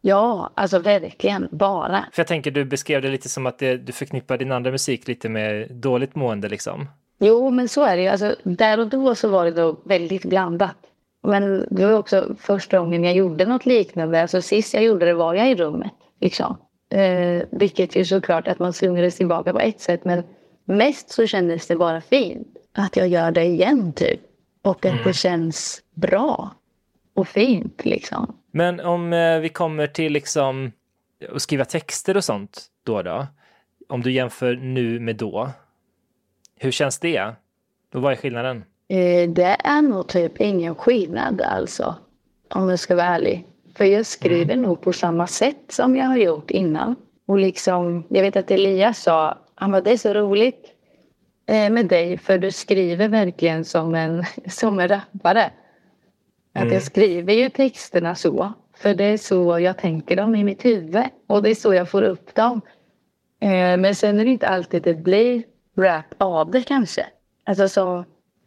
Ja, 0.00 0.50
alltså 0.54 0.78
verkligen 0.78 1.48
bara. 1.50 2.04
För 2.12 2.20
jag 2.20 2.26
tänker 2.26 2.50
du 2.50 2.64
beskrev 2.64 3.02
det 3.02 3.08
lite 3.08 3.28
som 3.28 3.46
att 3.46 3.58
det, 3.58 3.76
du 3.76 3.92
förknippar 3.92 4.38
din 4.38 4.52
andra 4.52 4.70
musik 4.70 5.08
lite 5.08 5.28
med 5.28 5.74
dåligt 5.74 6.14
mående 6.14 6.48
liksom. 6.48 6.88
Jo, 7.18 7.50
men 7.50 7.68
så 7.68 7.82
är 7.84 7.96
det 7.96 8.02
ju. 8.02 8.08
Alltså, 8.08 8.36
där 8.42 8.80
och 8.80 8.88
då 8.88 9.14
så 9.14 9.28
var 9.28 9.44
det 9.44 9.50
då 9.50 9.80
väldigt 9.84 10.24
blandat. 10.24 10.76
Men 11.22 11.66
det 11.70 11.86
var 11.86 11.92
också 11.92 12.36
första 12.38 12.78
gången 12.78 13.04
jag 13.04 13.14
gjorde 13.14 13.46
något 13.46 13.66
liknande. 13.66 14.22
Alltså 14.22 14.42
sist 14.42 14.74
jag 14.74 14.82
gjorde 14.82 15.06
det 15.06 15.14
var 15.14 15.34
jag 15.34 15.50
i 15.50 15.54
rummet. 15.54 15.92
Liksom. 16.20 16.56
Eh, 16.92 17.42
vilket 17.50 17.96
ju 17.96 18.04
såklart 18.04 18.48
att 18.48 18.58
man 18.58 18.72
slungades 18.72 19.16
tillbaka 19.16 19.52
på 19.52 19.60
ett 19.60 19.80
sätt. 19.80 20.04
Men 20.04 20.24
mest 20.64 21.10
så 21.10 21.26
kändes 21.26 21.66
det 21.66 21.76
bara 21.76 22.00
fint. 22.00 22.48
Att 22.72 22.96
jag 22.96 23.08
gör 23.08 23.30
det 23.30 23.44
igen 23.44 23.92
typ. 23.92 24.20
Och 24.62 24.86
att 24.86 24.92
det 24.92 25.00
mm. 25.00 25.12
känns 25.12 25.82
bra. 25.94 26.54
och 27.14 27.28
fint 27.28 27.84
liksom. 27.84 28.36
Men 28.50 28.80
om 28.80 29.12
eh, 29.12 29.38
vi 29.38 29.48
kommer 29.48 29.86
till 29.86 30.12
liksom 30.12 30.72
att 31.34 31.42
skriva 31.42 31.64
texter 31.64 32.16
och 32.16 32.24
sånt 32.24 32.66
då 32.82 33.02
då? 33.02 33.26
Om 33.88 34.00
du 34.00 34.12
jämför 34.12 34.54
nu 34.54 35.00
med 35.00 35.16
då. 35.16 35.50
Hur 36.56 36.70
känns 36.70 36.98
det? 36.98 37.34
Och 37.94 38.02
vad 38.02 38.12
är 38.12 38.16
skillnaden? 38.16 38.64
Eh, 38.88 39.30
det 39.30 39.56
är 39.64 39.82
nog 39.82 40.08
typ 40.08 40.40
ingen 40.40 40.74
skillnad 40.74 41.40
alltså. 41.40 41.94
Om 42.50 42.68
jag 42.68 42.78
ska 42.78 42.94
vara 42.94 43.06
ärlig. 43.06 43.46
För 43.74 43.84
jag 43.84 44.06
skriver 44.06 44.56
nog 44.56 44.80
på 44.80 44.92
samma 44.92 45.26
sätt 45.26 45.64
som 45.68 45.96
jag 45.96 46.06
har 46.06 46.16
gjort 46.16 46.50
innan. 46.50 46.96
Och 47.26 47.38
liksom, 47.38 48.04
jag 48.08 48.22
vet 48.22 48.36
att 48.36 48.50
Elias 48.50 49.02
sa, 49.02 49.38
han 49.54 49.70
bara, 49.70 49.80
det 49.80 49.90
är 49.90 49.96
så 49.96 50.14
roligt 50.14 50.72
eh, 51.46 51.70
med 51.70 51.86
dig 51.86 52.18
för 52.18 52.38
du 52.38 52.50
skriver 52.50 53.08
verkligen 53.08 53.64
som 53.64 53.94
en, 53.94 54.24
som 54.48 54.78
en 54.78 54.88
rappare. 54.88 55.50
Att 56.54 56.72
jag 56.72 56.82
skriver 56.82 57.32
ju 57.32 57.48
texterna 57.48 58.14
så. 58.14 58.52
För 58.76 58.94
det 58.94 59.04
är 59.04 59.18
så 59.18 59.58
jag 59.58 59.78
tänker 59.78 60.16
dem 60.16 60.34
i 60.34 60.44
mitt 60.44 60.64
huvud. 60.64 61.04
Och 61.26 61.42
det 61.42 61.50
är 61.50 61.54
så 61.54 61.74
jag 61.74 61.90
får 61.90 62.02
upp 62.02 62.34
dem. 62.34 62.60
Eh, 63.40 63.76
men 63.76 63.94
sen 63.94 64.20
är 64.20 64.24
det 64.24 64.30
inte 64.30 64.48
alltid 64.48 64.82
det 64.82 64.94
blir 64.94 65.42
rap 65.76 66.14
av 66.18 66.50
det 66.50 66.62
kanske. 66.62 67.06
Alltså 67.44 67.68
så, 67.68 68.04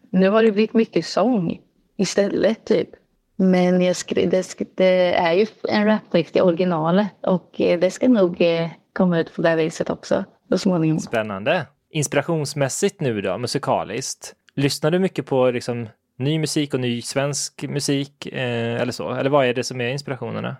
nu 0.09 0.29
har 0.29 0.43
det 0.43 0.51
blivit 0.51 0.73
mycket 0.73 1.05
sång 1.05 1.61
istället 1.97 2.65
typ. 2.65 2.89
Men 3.35 3.81
jag 3.81 3.95
skri- 3.95 4.25
det, 4.25 4.75
det 4.75 5.13
är 5.13 5.33
ju 5.33 5.45
en 5.69 5.85
raptext 5.85 6.35
i 6.35 6.41
originalet 6.41 7.07
och 7.21 7.61
eh, 7.61 7.79
det 7.79 7.91
ska 7.91 8.07
nog 8.07 8.41
eh, 8.41 8.69
komma 8.93 9.19
ut 9.19 9.35
på 9.35 9.41
det 9.41 9.55
viset 9.55 9.89
också 9.89 10.23
så 10.49 10.57
småningom. 10.57 10.99
Spännande. 10.99 11.65
Inspirationsmässigt 11.89 13.01
nu 13.01 13.21
då, 13.21 13.37
musikaliskt. 13.37 14.35
Lyssnar 14.55 14.91
du 14.91 14.99
mycket 14.99 15.25
på 15.25 15.51
liksom 15.51 15.89
ny 16.17 16.39
musik 16.39 16.73
och 16.73 16.79
ny 16.79 17.01
svensk 17.01 17.63
musik 17.69 18.25
eh, 18.25 18.81
eller 18.81 18.91
så? 18.91 19.11
Eller 19.11 19.29
vad 19.29 19.45
är 19.45 19.53
det 19.53 19.63
som 19.63 19.81
är 19.81 19.87
inspirationerna? 19.89 20.55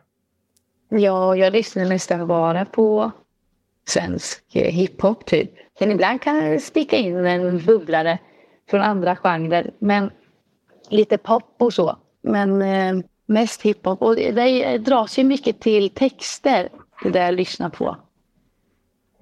Ja, 0.90 1.36
jag 1.36 1.54
lyssnar 1.54 1.86
nästan 1.86 2.28
bara 2.28 2.66
på 2.66 3.12
svensk 3.88 4.56
eh, 4.56 4.72
hiphop 4.72 5.26
typ. 5.26 5.52
Sen 5.80 5.92
ibland 5.92 6.22
kan 6.22 6.46
jag 6.46 6.62
sticka 6.62 6.98
in 6.98 7.26
en 7.26 7.66
bubblare 7.66 8.20
från 8.70 8.82
andra 8.82 9.16
genrer. 9.16 9.72
Men 9.80 10.12
lite 10.90 11.18
pop 11.18 11.56
och 11.60 11.74
så. 11.74 11.98
Men 12.26 12.62
eh, 12.62 13.06
mest 13.26 13.62
hiphop. 13.62 14.02
Och 14.02 14.16
det, 14.16 14.32
det 14.32 14.78
dras 14.78 15.20
ju 15.20 15.24
mycket 15.24 15.60
till 15.60 15.90
texter. 15.90 16.70
Det 17.04 17.10
där 17.10 17.26
jag 17.26 17.36
lyssnar 17.36 17.70
på. 17.70 17.98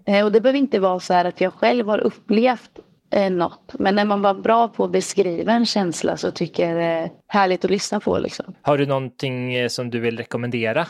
Eh, 0.06 0.26
och 0.26 0.32
det 0.32 0.42
behöver 0.42 0.60
inte 0.60 0.80
vara 0.80 1.00
så 1.00 1.14
här 1.14 1.26
att 1.26 1.42
jag 1.42 1.54
själv 1.54 1.88
har 1.88 2.00
upplevt 2.00 2.80
eh, 3.12 3.32
något. 3.32 3.74
Men 3.80 3.96
när 3.96 4.06
man 4.06 4.22
var 4.22 4.34
bra 4.34 4.68
på 4.68 4.84
att 4.84 4.92
beskriva 4.92 5.54
en 5.54 5.66
känsla 5.66 6.18
så 6.18 6.32
tycker 6.32 6.68
jag 6.68 6.78
det 6.78 6.84
är 6.84 7.12
härligt 7.28 7.66
att 7.66 7.72
lyssna 7.72 8.00
på 8.00 8.20
liksom. 8.20 8.56
Har 8.62 8.78
du 8.78 8.86
någonting 8.86 9.54
eh, 9.54 9.68
som 9.68 9.90
du 9.90 10.00
vill 10.00 10.18
rekommendera? 10.18 10.88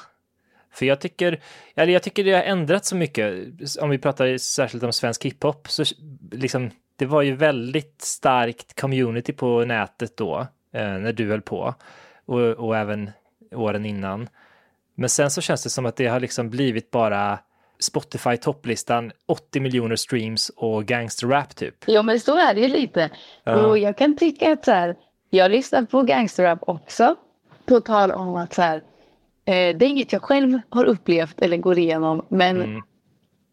För 0.73 0.85
jag 0.85 1.01
tycker, 1.01 1.39
eller 1.75 1.93
jag 1.93 2.03
tycker 2.03 2.23
det 2.23 2.33
har 2.33 2.41
ändrats 2.41 2.89
så 2.89 2.95
mycket. 2.95 3.33
Om 3.81 3.89
vi 3.89 3.97
pratar 3.97 4.37
särskilt 4.37 4.83
om 4.83 4.93
svensk 4.93 5.25
hiphop 5.25 5.67
så 5.69 5.83
liksom, 6.31 6.69
det 6.95 7.05
var 7.05 7.21
ju 7.21 7.35
väldigt 7.35 8.01
starkt 8.01 8.81
community 8.81 9.33
på 9.33 9.65
nätet 9.65 10.17
då, 10.17 10.47
eh, 10.73 10.97
när 10.97 11.13
du 11.13 11.29
höll 11.29 11.41
på. 11.41 11.75
Och, 12.25 12.39
och 12.39 12.77
även 12.77 13.11
åren 13.51 13.85
innan. 13.85 14.29
Men 14.95 15.09
sen 15.09 15.31
så 15.31 15.41
känns 15.41 15.63
det 15.63 15.69
som 15.69 15.85
att 15.85 15.95
det 15.95 16.07
har 16.07 16.19
liksom 16.19 16.49
blivit 16.49 16.91
bara 16.91 17.39
Spotify 17.79 18.37
topplistan, 18.37 19.11
80 19.25 19.59
miljoner 19.59 19.95
streams 19.95 20.49
och 20.55 20.85
gangsterrap 20.85 21.55
typ. 21.55 21.75
Ja 21.85 22.01
men 22.01 22.19
så 22.19 22.37
är 22.37 22.53
det 22.53 22.61
ju 22.61 22.67
lite. 22.67 23.09
Ja. 23.43 23.65
Och 23.65 23.77
jag 23.77 23.97
kan 23.97 24.17
tycka 24.17 24.53
att 24.53 24.65
så 24.65 24.71
här, 24.71 24.95
jag 25.29 25.51
lyssnar 25.51 25.83
på 25.83 26.01
gangsterrap 26.01 26.59
också. 26.61 27.15
På 27.65 27.79
tal 27.79 28.11
om 28.11 28.35
att 28.35 28.53
så 28.53 28.61
här, 28.61 28.75
eh, 29.45 29.77
det 29.77 29.85
är 29.85 29.89
inget 29.89 30.13
jag 30.13 30.21
själv 30.21 30.59
har 30.69 30.85
upplevt 30.85 31.41
eller 31.41 31.57
går 31.57 31.77
igenom. 31.79 32.25
Men 32.29 32.61
Mm. 32.61 32.81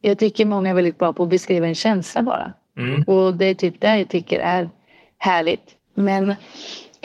jag 0.00 0.18
tycker 0.18 0.44
många 0.46 0.70
är 0.70 0.74
väldigt 0.74 0.98
bra 0.98 1.12
på 1.12 1.22
att 1.22 1.28
beskriva 1.28 1.66
en 1.66 1.74
känsla 1.74 2.22
bara. 2.22 2.52
Mm. 2.78 3.02
Och 3.02 3.34
det 3.34 3.44
är 3.46 3.54
typ 3.54 3.80
det 3.80 3.98
jag 3.98 4.08
tycker 4.08 4.40
är 4.40 4.70
härligt. 5.18 5.76
Men, 5.94 6.34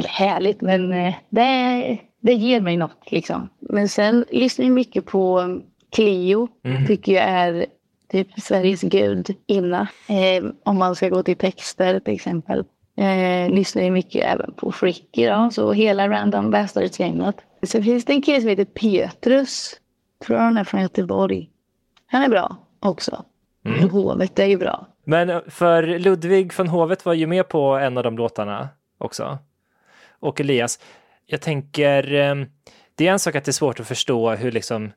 härligt, 0.04 0.62
men 0.62 0.94
eh, 0.94 1.14
det, 1.30 1.98
det 2.22 2.34
ger 2.34 2.62
mig 2.62 2.78
något 2.78 3.12
liksom. 3.12 3.50
Men 3.60 3.90
sen 3.90 4.26
lyssnar 4.32 4.66
jag 4.66 4.74
mycket 4.74 5.06
på 5.06 5.40
um, 5.40 5.64
Cleo. 5.92 6.48
Mm. 6.64 6.88
Tycker 6.88 7.12
jag 7.12 7.24
är 7.24 7.66
typ 8.12 8.28
Sveriges 8.40 8.82
gudinna. 8.82 9.88
Eh, 10.08 10.46
om 10.64 10.78
man 10.78 10.96
ska 10.96 11.10
gå 11.10 11.24
till 11.24 11.38
texter 11.38 12.00
till 12.00 12.14
exempel. 12.14 12.64
Eh, 12.98 13.50
lyssnar 13.50 13.84
ju 13.84 13.92
mycket 13.92 14.26
även 14.26 14.54
på 14.54 14.72
Fricky 14.72 15.26
då, 15.26 15.50
så 15.52 15.72
hela 15.72 16.10
Random 16.10 16.52
Bastards-gänget. 16.52 17.36
Sen 17.64 17.84
finns 17.84 18.06
det 18.06 18.14
en 18.14 18.22
kille 18.22 18.42
som 18.42 18.50
heter 18.50 18.66
Petrus. 18.66 19.72
Tror 20.26 20.38
han 20.38 20.58
är 20.58 20.64
från 20.64 20.82
Göteborg. 20.82 21.50
Han 22.06 22.24
är 22.24 22.30
bra 22.30 22.56
också. 22.80 23.26
Mm. 23.66 23.90
Hovet 23.90 24.40
är 24.40 24.46
ju 24.46 24.58
bra. 24.58 24.88
Men 25.04 25.30
eh, 25.30 25.40
för 25.48 26.00
Ludvig 26.00 26.58
von 26.58 26.68
Hovet 26.68 27.06
var 27.06 27.14
ju 27.14 27.28
med 27.28 27.50
på 27.50 27.62
en 27.76 27.98
av 27.98 28.04
de 28.04 28.18
låtarna 28.18 28.70
också. 28.98 29.38
Och 30.26 30.42
Elias, 30.42 30.80
jag 31.26 31.42
tänker, 31.42 32.14
ehm, 32.14 32.46
det 32.96 33.08
är 33.08 33.12
en 33.12 33.20
sak 33.20 33.36
att 33.36 33.46
det 33.46 33.50
är 33.50 33.54
svårt 33.54 33.80
att 33.80 33.88
förstå 33.88 34.32
hur 34.32 34.52
liksom 34.52 34.92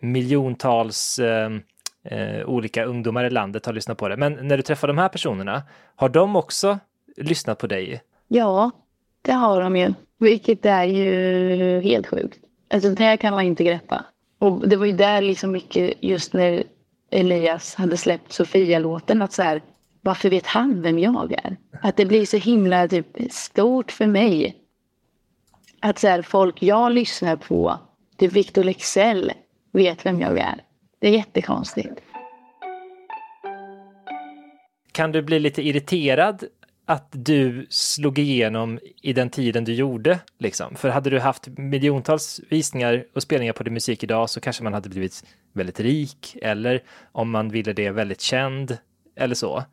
miljontals 0.00 1.18
ehm, 1.18 1.62
eh, 2.04 2.46
olika 2.46 2.84
ungdomar 2.84 3.24
i 3.24 3.30
landet 3.30 3.66
har 3.66 3.72
lyssnat 3.72 3.98
på 3.98 4.08
det. 4.08 4.16
Men 4.16 4.38
när 4.42 4.56
du 4.56 4.62
träffar 4.62 4.88
de 4.88 4.98
här 4.98 5.08
personerna, 5.08 5.62
har 5.96 6.08
de 6.08 6.36
också 6.36 6.78
lyssnat 7.16 7.58
på 7.58 7.66
dig? 7.66 8.02
Ja, 8.28 8.70
det 9.22 9.32
har 9.32 9.60
de 9.60 9.76
ju. 9.76 9.94
Vilket 10.18 10.66
är 10.66 10.84
ju 10.84 11.80
helt 11.80 12.06
sjukt. 12.06 12.38
Alltså 12.70 12.90
det 12.90 13.16
kan 13.16 13.34
man 13.34 13.44
inte 13.44 13.64
greppa. 13.64 14.04
Och 14.38 14.68
det 14.68 14.76
var 14.76 14.86
ju 14.86 14.92
där 14.92 15.22
liksom 15.22 15.52
mycket 15.52 15.94
just 16.00 16.32
när 16.32 16.62
Elias 17.10 17.74
hade 17.74 17.96
släppt 17.96 18.32
Sofia-låten 18.32 19.22
att 19.22 19.32
så 19.32 19.42
här, 19.42 19.62
varför 20.00 20.30
vet 20.30 20.46
han 20.46 20.82
vem 20.82 20.98
jag 20.98 21.32
är? 21.32 21.56
Att 21.82 21.96
det 21.96 22.06
blir 22.06 22.26
så 22.26 22.36
himla 22.36 22.88
typ 22.88 23.06
stort 23.30 23.92
för 23.92 24.06
mig. 24.06 24.56
Att 25.80 25.98
så 25.98 26.08
här, 26.08 26.22
folk 26.22 26.62
jag 26.62 26.92
lyssnar 26.92 27.36
på, 27.36 27.78
typ 28.16 28.32
Victor 28.32 28.64
Lexell, 28.64 29.32
vet 29.72 30.06
vem 30.06 30.20
jag 30.20 30.38
är. 30.38 30.64
Det 30.98 31.08
är 31.08 31.12
jättekonstigt. 31.12 32.00
Kan 34.92 35.12
du 35.12 35.22
bli 35.22 35.38
lite 35.38 35.62
irriterad 35.62 36.44
att 36.86 37.08
du 37.10 37.66
slog 37.70 38.18
igenom 38.18 38.78
i 39.02 39.12
den 39.12 39.30
tiden 39.30 39.64
du 39.64 39.74
gjorde? 39.74 40.20
Liksom? 40.38 40.74
För 40.74 40.88
hade 40.88 41.10
du 41.10 41.20
haft 41.20 41.48
miljontals 41.48 42.40
visningar 42.48 43.04
och 43.14 43.22
spelningar 43.22 43.52
på 43.52 43.62
din 43.62 43.74
musik 43.74 44.02
idag 44.02 44.30
så 44.30 44.40
kanske 44.40 44.64
man 44.64 44.74
hade 44.74 44.88
blivit 44.88 45.24
väldigt 45.52 45.80
rik 45.80 46.36
eller 46.42 46.82
om 47.12 47.30
man 47.30 47.48
ville 47.48 47.72
det 47.72 47.90
väldigt 47.90 48.20
känd 48.20 48.78
eller 49.16 49.34
så. 49.34 49.64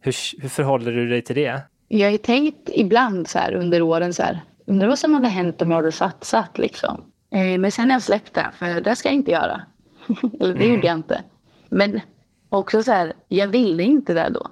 Hur, 0.00 0.42
hur 0.42 0.48
förhåller 0.48 0.92
du 0.92 1.08
dig 1.08 1.22
till 1.22 1.36
det? 1.36 1.60
Jag 1.88 2.10
har 2.10 2.18
tänkt 2.18 2.70
ibland 2.74 3.28
så 3.28 3.38
här 3.38 3.54
under 3.54 3.82
åren 3.82 4.14
så 4.14 4.22
här. 4.22 4.40
Undrar 4.66 4.88
vad 4.88 4.98
som 4.98 5.14
hade 5.14 5.28
hänt 5.28 5.62
om 5.62 5.70
jag 5.70 5.76
hade 5.76 5.92
satsat 5.92 6.58
liksom. 6.58 7.04
Eh, 7.30 7.58
men 7.58 7.72
sen 7.72 7.84
har 7.84 7.94
jag 7.94 8.02
släppt 8.02 8.34
det, 8.34 8.50
för 8.58 8.80
det 8.80 8.96
ska 8.96 9.08
jag 9.08 9.16
inte 9.16 9.30
göra. 9.30 9.62
Eller 10.40 10.54
det 10.54 10.66
gjorde 10.66 10.86
jag 10.86 10.96
inte. 10.96 11.22
Men 11.68 12.00
också 12.48 12.82
så 12.82 12.92
här, 12.92 13.12
jag 13.28 13.48
ville 13.48 13.82
inte 13.82 14.14
det 14.14 14.28
då. 14.34 14.46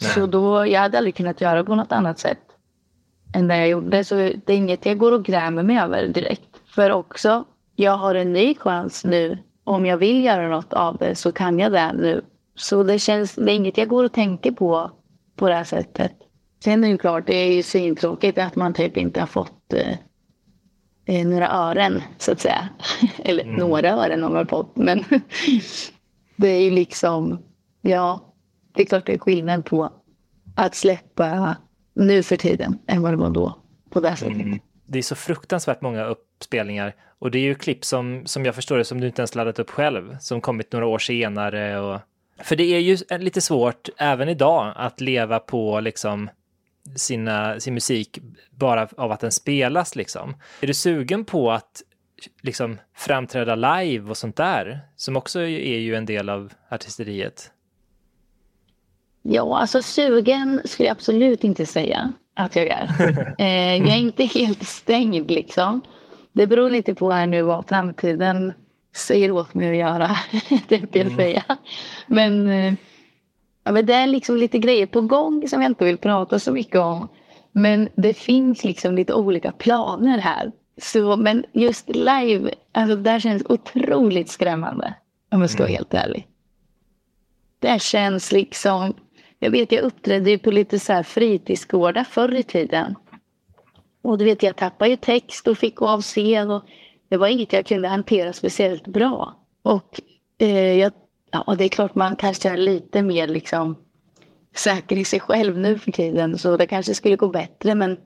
Så 0.00 0.26
då, 0.26 0.66
jag 0.66 0.80
hade 0.80 0.98
aldrig 0.98 1.14
kunnat 1.14 1.40
göra 1.40 1.64
på 1.64 1.74
något 1.74 1.92
annat 1.92 2.18
sätt 2.18 2.50
än 3.34 3.48
det 3.48 3.56
jag 3.56 3.68
gjorde. 3.68 4.04
Så 4.04 4.14
det 4.14 4.52
är 4.52 4.56
inget 4.56 4.86
jag 4.86 4.98
går 4.98 5.12
och 5.12 5.24
grämer 5.24 5.62
mig 5.62 5.78
över 5.78 6.08
direkt. 6.08 6.60
För 6.66 6.90
också, 6.92 7.44
jag 7.76 7.96
har 7.96 8.14
en 8.14 8.32
ny 8.32 8.54
chans 8.54 9.04
nu. 9.04 9.38
Om 9.64 9.86
jag 9.86 9.96
vill 9.96 10.24
göra 10.24 10.48
något 10.48 10.72
av 10.72 10.96
det 10.96 11.14
så 11.14 11.32
kan 11.32 11.58
jag 11.58 11.72
det 11.72 11.92
nu. 11.92 12.24
Så 12.54 12.82
det 12.82 12.98
känns, 12.98 13.34
det 13.34 13.52
är 13.52 13.56
inget 13.56 13.78
jag 13.78 13.88
går 13.88 14.04
och 14.04 14.12
tänker 14.12 14.52
på 14.52 14.90
på 15.36 15.48
det 15.48 15.54
här 15.54 15.64
sättet. 15.64 16.12
Sen 16.64 16.84
är 16.84 16.88
det 16.88 16.92
ju 16.92 16.98
klart, 16.98 17.26
det 17.26 17.36
är 17.36 17.52
ju 17.52 17.62
svintråkigt 17.62 18.38
att 18.38 18.56
man 18.56 18.74
typ 18.74 18.96
inte 18.96 19.20
har 19.20 19.26
fått 19.26 19.52
eh, 19.72 19.96
eh, 21.04 21.26
några 21.26 21.48
ören 21.48 22.02
så 22.18 22.32
att 22.32 22.40
säga. 22.40 22.68
Eller 23.18 23.44
några 23.44 23.90
ören 23.90 24.22
har 24.22 24.30
man 24.30 24.46
fått. 24.46 24.76
Men 24.76 25.04
det 26.36 26.48
är 26.48 26.60
ju 26.60 26.70
liksom, 26.70 27.42
ja, 27.80 28.34
det 28.74 28.82
är 28.82 28.86
klart 28.86 29.06
det 29.06 29.14
är 29.14 29.18
skillnad 29.18 29.64
på 29.64 29.92
att 30.56 30.74
släppa 30.74 31.56
nu 31.94 32.22
för 32.22 32.36
tiden 32.36 32.78
än 32.86 33.02
vad 33.02 33.12
det 33.12 33.16
var 33.16 33.30
då 33.30 33.58
på 33.90 34.00
det 34.00 34.16
sättet. 34.16 34.62
Det 34.86 34.98
är 34.98 35.02
så 35.02 35.14
fruktansvärt 35.14 35.80
många 35.80 36.04
uppspelningar 36.04 36.94
och 37.18 37.30
det 37.30 37.38
är 37.38 37.42
ju 37.42 37.54
klipp 37.54 37.84
som, 37.84 38.22
som 38.26 38.44
jag 38.44 38.54
förstår 38.54 38.78
det 38.78 38.84
som 38.84 39.00
du 39.00 39.06
inte 39.06 39.22
ens 39.22 39.34
laddat 39.34 39.58
upp 39.58 39.70
själv, 39.70 40.16
som 40.20 40.40
kommit 40.40 40.72
några 40.72 40.86
år 40.86 40.98
senare 40.98 41.80
och 41.80 42.00
för 42.42 42.56
det 42.56 42.64
är 42.64 42.78
ju 42.80 42.98
lite 43.18 43.40
svårt 43.40 43.88
även 43.98 44.28
idag 44.28 44.72
att 44.76 45.00
leva 45.00 45.38
på 45.38 45.80
liksom 45.80 46.30
sina, 46.94 47.60
sin 47.60 47.74
musik 47.74 48.18
bara 48.50 48.88
av 48.96 49.12
att 49.12 49.20
den 49.20 49.32
spelas 49.32 49.96
liksom. 49.96 50.36
Är 50.60 50.66
du 50.66 50.74
sugen 50.74 51.24
på 51.24 51.52
att 51.52 51.82
liksom 52.42 52.78
framträda 52.94 53.54
live 53.54 54.10
och 54.10 54.16
sånt 54.16 54.36
där 54.36 54.80
som 54.96 55.16
också 55.16 55.40
är 55.40 55.78
ju 55.78 55.94
en 55.94 56.06
del 56.06 56.28
av 56.28 56.52
artisteriet? 56.68 57.50
Ja, 59.22 59.58
alltså 59.58 59.82
sugen 59.82 60.60
skulle 60.64 60.88
jag 60.88 60.94
absolut 60.94 61.44
inte 61.44 61.66
säga 61.66 62.12
att 62.34 62.56
jag 62.56 62.66
är. 62.66 62.90
Eh, 63.38 63.76
jag 63.76 63.88
är 63.88 63.96
inte 63.96 64.24
helt 64.24 64.66
stängd 64.66 65.30
liksom. 65.30 65.80
det 66.32 66.46
beror 66.46 66.70
lite 66.70 66.94
på 66.94 67.10
här 67.10 67.26
nu 67.26 67.42
vad 67.42 67.68
framtiden 67.68 68.52
säger 68.96 69.30
åt 69.30 69.54
mig 69.54 69.70
att 69.70 69.76
göra. 69.76 70.16
det 70.68 70.94
vill 70.94 71.06
jag 71.06 71.16
säga. 71.16 71.44
Men, 72.06 72.48
eh, 72.48 72.74
ja, 73.64 73.72
men 73.72 73.86
det 73.86 73.94
är 73.94 74.06
liksom 74.06 74.36
lite 74.36 74.58
grejer 74.58 74.86
på 74.86 75.00
gång 75.00 75.48
som 75.48 75.62
jag 75.62 75.70
inte 75.70 75.84
vill 75.84 75.98
prata 75.98 76.38
så 76.38 76.52
mycket 76.52 76.80
om. 76.80 77.08
Men 77.52 77.88
det 77.94 78.14
finns 78.14 78.64
liksom 78.64 78.94
lite 78.94 79.14
olika 79.14 79.52
planer 79.52 80.18
här. 80.18 80.52
Så, 80.82 81.16
men 81.16 81.44
just 81.52 81.88
live, 81.88 82.50
alltså 82.72 82.96
det 82.96 83.20
känns 83.20 83.42
otroligt 83.48 84.28
skrämmande. 84.28 84.94
Om 85.30 85.40
jag 85.40 85.50
ska 85.50 85.62
vara 85.62 85.72
helt 85.72 85.94
ärlig. 85.94 86.26
Det 87.58 87.82
känns 87.82 88.32
liksom... 88.32 88.94
Jag 89.38 89.50
vet, 89.50 89.72
jag 89.72 89.82
uppträdde 89.82 90.30
ju 90.30 90.38
på 90.38 90.50
lite 90.50 90.78
så 90.78 90.92
här 90.92 91.02
fritidsgårdar 91.02 92.04
förr 92.04 92.34
i 92.34 92.42
tiden. 92.42 92.94
Och 94.02 94.18
du 94.18 94.24
vet, 94.24 94.42
jag 94.42 94.56
tappade 94.56 94.90
ju 94.90 94.96
text 94.96 95.48
och 95.48 95.58
fick 95.58 95.74
gå 95.74 95.88
av 95.88 96.02
scen. 96.02 96.50
Och 96.50 96.64
det 97.08 97.16
var 97.16 97.26
inget 97.28 97.52
jag 97.52 97.66
kunde 97.66 97.88
hantera 97.88 98.32
speciellt 98.32 98.86
bra. 98.86 99.36
Och 99.62 100.00
eh, 100.38 100.72
jag, 100.72 100.92
ja, 101.30 101.54
det 101.58 101.64
är 101.64 101.68
klart 101.68 101.94
man 101.94 102.16
kanske 102.16 102.48
är 102.48 102.56
lite 102.56 103.02
mer 103.02 103.28
liksom 103.28 103.76
säker 104.56 104.96
i 104.96 105.04
sig 105.04 105.20
själv 105.20 105.58
nu 105.58 105.78
för 105.78 105.92
tiden. 105.92 106.38
Så 106.38 106.56
det 106.56 106.66
kanske 106.66 106.94
skulle 106.94 107.16
gå 107.16 107.28
bättre. 107.28 107.74
Men 107.74 107.96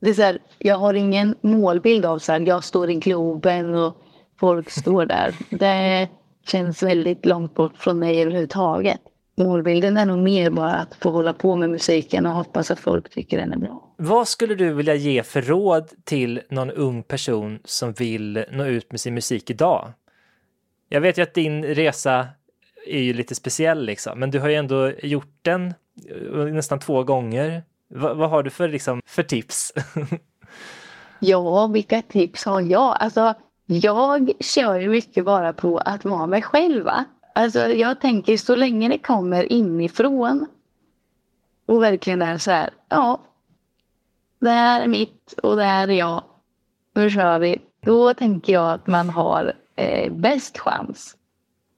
det 0.00 0.10
är 0.10 0.14
så 0.14 0.22
här, 0.22 0.38
jag 0.58 0.78
har 0.78 0.94
ingen 0.94 1.34
målbild 1.40 2.04
av 2.04 2.18
så 2.18 2.32
här, 2.32 2.40
jag 2.40 2.64
står 2.64 2.90
i 2.90 2.94
Globen 2.94 3.74
och 3.74 3.96
folk 4.40 4.70
står 4.70 5.06
där. 5.06 5.34
Det 5.50 6.08
känns 6.46 6.82
väldigt 6.82 7.26
långt 7.26 7.54
bort 7.54 7.76
från 7.76 7.98
mig 7.98 8.22
överhuvudtaget. 8.22 9.00
Målbilden 9.36 9.96
är 9.96 10.06
nog 10.06 10.18
mer 10.18 10.50
bara 10.50 10.72
att 10.72 10.94
få 10.94 11.10
hålla 11.10 11.32
på 11.32 11.56
med 11.56 11.70
musiken 11.70 12.26
och 12.26 12.32
hoppas 12.32 12.70
att 12.70 12.80
folk 12.80 13.10
tycker 13.10 13.38
den 13.38 13.52
är 13.52 13.56
bra. 13.56 13.94
Vad 13.96 14.28
skulle 14.28 14.54
du 14.54 14.72
vilja 14.72 14.94
ge 14.94 15.22
för 15.22 15.42
råd 15.42 15.90
till 16.04 16.40
någon 16.50 16.70
ung 16.70 17.02
person 17.02 17.58
som 17.64 17.92
vill 17.92 18.44
nå 18.52 18.64
ut 18.64 18.90
med 18.92 19.00
sin 19.00 19.14
musik 19.14 19.50
idag? 19.50 19.92
Jag 20.94 21.00
vet 21.00 21.18
ju 21.18 21.22
att 21.22 21.34
din 21.34 21.64
resa 21.64 22.26
är 22.86 23.00
ju 23.00 23.12
lite 23.12 23.34
speciell 23.34 23.84
liksom, 23.84 24.18
men 24.18 24.30
du 24.30 24.40
har 24.40 24.48
ju 24.48 24.54
ändå 24.54 24.90
gjort 25.02 25.38
den 25.42 25.74
eh, 26.08 26.44
nästan 26.44 26.78
två 26.78 27.02
gånger. 27.02 27.62
Va, 27.88 28.14
vad 28.14 28.30
har 28.30 28.42
du 28.42 28.50
för, 28.50 28.68
liksom, 28.68 29.02
för 29.06 29.22
tips? 29.22 29.72
ja, 31.18 31.66
vilka 31.66 32.02
tips 32.02 32.44
har 32.44 32.60
jag? 32.60 32.96
Alltså, 33.00 33.34
jag 33.66 34.32
kör 34.40 34.80
ju 34.80 34.88
mycket 34.88 35.24
bara 35.24 35.52
på 35.52 35.78
att 35.78 36.04
vara 36.04 36.26
mig 36.26 36.42
själv. 36.42 36.84
Va? 36.84 37.04
Alltså, 37.34 37.58
jag 37.58 38.00
tänker 38.00 38.36
så 38.36 38.56
länge 38.56 38.88
det 38.88 38.98
kommer 38.98 39.52
inifrån 39.52 40.46
och 41.66 41.82
verkligen 41.82 42.22
är 42.22 42.38
så 42.38 42.50
här, 42.50 42.70
ja, 42.88 43.20
det 44.38 44.50
här 44.50 44.82
är 44.82 44.88
mitt 44.88 45.32
och 45.42 45.56
det 45.56 45.64
här 45.64 45.88
är 45.88 45.98
jag. 45.98 46.22
Nu 46.94 47.10
kör 47.10 47.38
vi. 47.38 47.58
Då 47.80 48.14
tänker 48.14 48.52
jag 48.52 48.72
att 48.72 48.86
man 48.86 49.10
har 49.10 49.54
eh, 49.76 50.12
bäst 50.12 50.58
chans. 50.58 51.16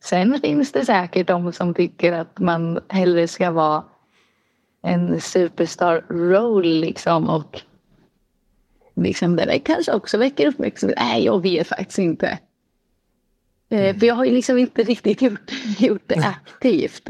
Sen 0.04 0.40
finns 0.40 0.72
det 0.72 0.84
säkert 0.84 1.26
de 1.26 1.52
som 1.52 1.74
tycker 1.74 2.12
att 2.12 2.38
man 2.38 2.80
hellre 2.88 3.28
ska 3.28 3.50
vara 3.50 3.84
en 4.82 5.20
superstar 5.20 6.04
roll 6.08 6.66
liksom 6.66 7.28
och 7.28 7.62
liksom 8.94 9.36
det 9.36 9.58
kanske 9.58 9.92
också 9.92 10.18
väcker 10.18 10.46
uppmärksamhet. 10.46 10.98
Nej, 10.98 11.24
jag 11.24 11.42
vet 11.42 11.68
faktiskt 11.68 11.98
inte. 11.98 12.38
Eh, 13.68 13.80
mm. 13.80 14.00
För 14.00 14.06
jag 14.06 14.14
har 14.14 14.24
ju 14.24 14.32
liksom 14.32 14.58
inte 14.58 14.82
riktigt 14.82 15.22
gjort, 15.22 15.50
gjort 15.78 16.02
det 16.06 16.16
aktivt. 16.16 17.08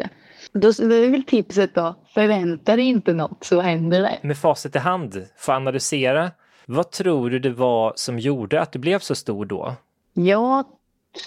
Då 0.53 0.69
är 0.69 1.11
väl 1.11 1.25
tipset 1.25 1.75
då, 1.75 1.95
förvänta 2.15 2.77
dig 2.77 2.85
inte 2.85 3.13
något 3.13 3.45
så 3.45 3.61
händer 3.61 4.03
det. 4.03 4.19
Med 4.23 4.39
facit 4.39 4.77
i 4.77 4.79
hand, 4.79 5.27
få 5.37 5.53
analysera. 5.53 6.31
Vad 6.67 6.91
tror 6.91 7.31
du 7.31 7.39
det 7.39 7.51
var 7.51 7.93
som 7.97 8.19
gjorde 8.19 8.61
att 8.61 8.73
du 8.73 8.79
blev 8.79 8.99
så 8.99 9.15
stor 9.15 9.45
då? 9.45 9.77
Jag 10.19 10.65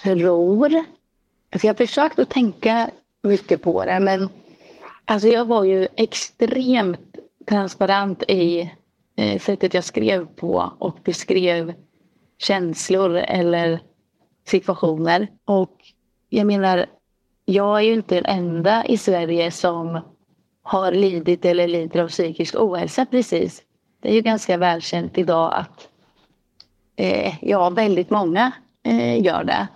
tror... 0.02 0.74
Alltså 1.52 1.66
jag 1.66 1.74
har 1.74 1.86
försökt 1.86 2.18
att 2.18 2.30
tänka 2.30 2.90
mycket 3.22 3.62
på 3.62 3.84
det, 3.84 4.00
men 4.00 4.28
alltså 5.04 5.28
jag 5.28 5.44
var 5.44 5.64
ju 5.64 5.88
extremt 5.96 7.16
transparent 7.48 8.22
i 8.28 8.72
eh, 9.16 9.40
sättet 9.40 9.74
jag 9.74 9.84
skrev 9.84 10.26
på 10.26 10.72
och 10.78 10.98
beskrev 11.04 11.74
känslor 12.38 13.16
eller 13.16 13.80
situationer. 14.46 15.28
Och 15.44 15.76
jag 16.28 16.46
menar, 16.46 16.86
jag 17.44 17.78
är 17.78 17.82
ju 17.82 17.92
inte 17.92 18.14
den 18.14 18.26
enda 18.26 18.86
i 18.86 18.96
Sverige 18.96 19.50
som 19.50 20.00
har 20.62 20.92
lidit 20.92 21.44
eller 21.44 21.68
lider 21.68 22.00
av 22.00 22.08
psykisk 22.08 22.54
ohälsa 22.54 23.06
precis. 23.06 23.62
Det 24.00 24.08
är 24.08 24.14
ju 24.14 24.20
ganska 24.20 24.56
välkänt 24.56 25.18
idag 25.18 25.54
att 25.54 25.88
eh, 26.96 27.34
ja, 27.44 27.70
väldigt 27.70 28.10
många 28.10 28.52
eh, 28.82 29.22
gör 29.22 29.44
det. 29.44 29.68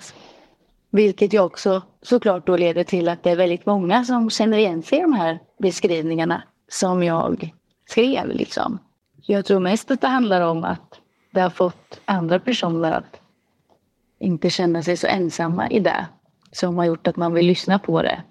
Vilket 0.91 1.35
ju 1.35 1.41
också 1.41 1.83
såklart 2.03 2.47
då 2.47 2.57
leder 2.57 2.85
till 2.85 3.09
att 3.09 3.23
det 3.23 3.31
är 3.31 3.37
väldigt 3.37 3.67
många 3.67 4.05
som 4.05 4.31
känner 4.31 4.59
igen 4.59 4.83
sig 4.83 4.99
i 4.99 5.03
de 5.03 5.13
här 5.13 5.39
beskrivningarna 5.59 6.43
som 6.69 7.03
jag 7.03 7.55
skrev. 7.89 8.29
Liksom. 8.29 8.79
Jag 9.17 9.45
tror 9.45 9.61
mest 9.61 9.91
att 9.91 10.01
det 10.01 10.09
handlar 10.09 10.41
om 10.41 10.65
att 10.65 11.01
det 11.31 11.41
har 11.41 11.51
fått 11.51 12.01
andra 12.05 12.39
personer 12.39 12.93
att 12.93 13.21
inte 14.19 14.51
känna 14.51 14.83
sig 14.83 14.97
så 14.97 15.07
ensamma 15.07 15.69
i 15.71 15.81
det 15.81 16.07
som 16.53 16.79
har 16.79 16.85
gjort 16.85 17.07
att 17.07 17.17
man 17.17 17.35
vill 17.35 17.47
lyssna 17.47 17.79
på 17.79 18.03
det 18.03 18.23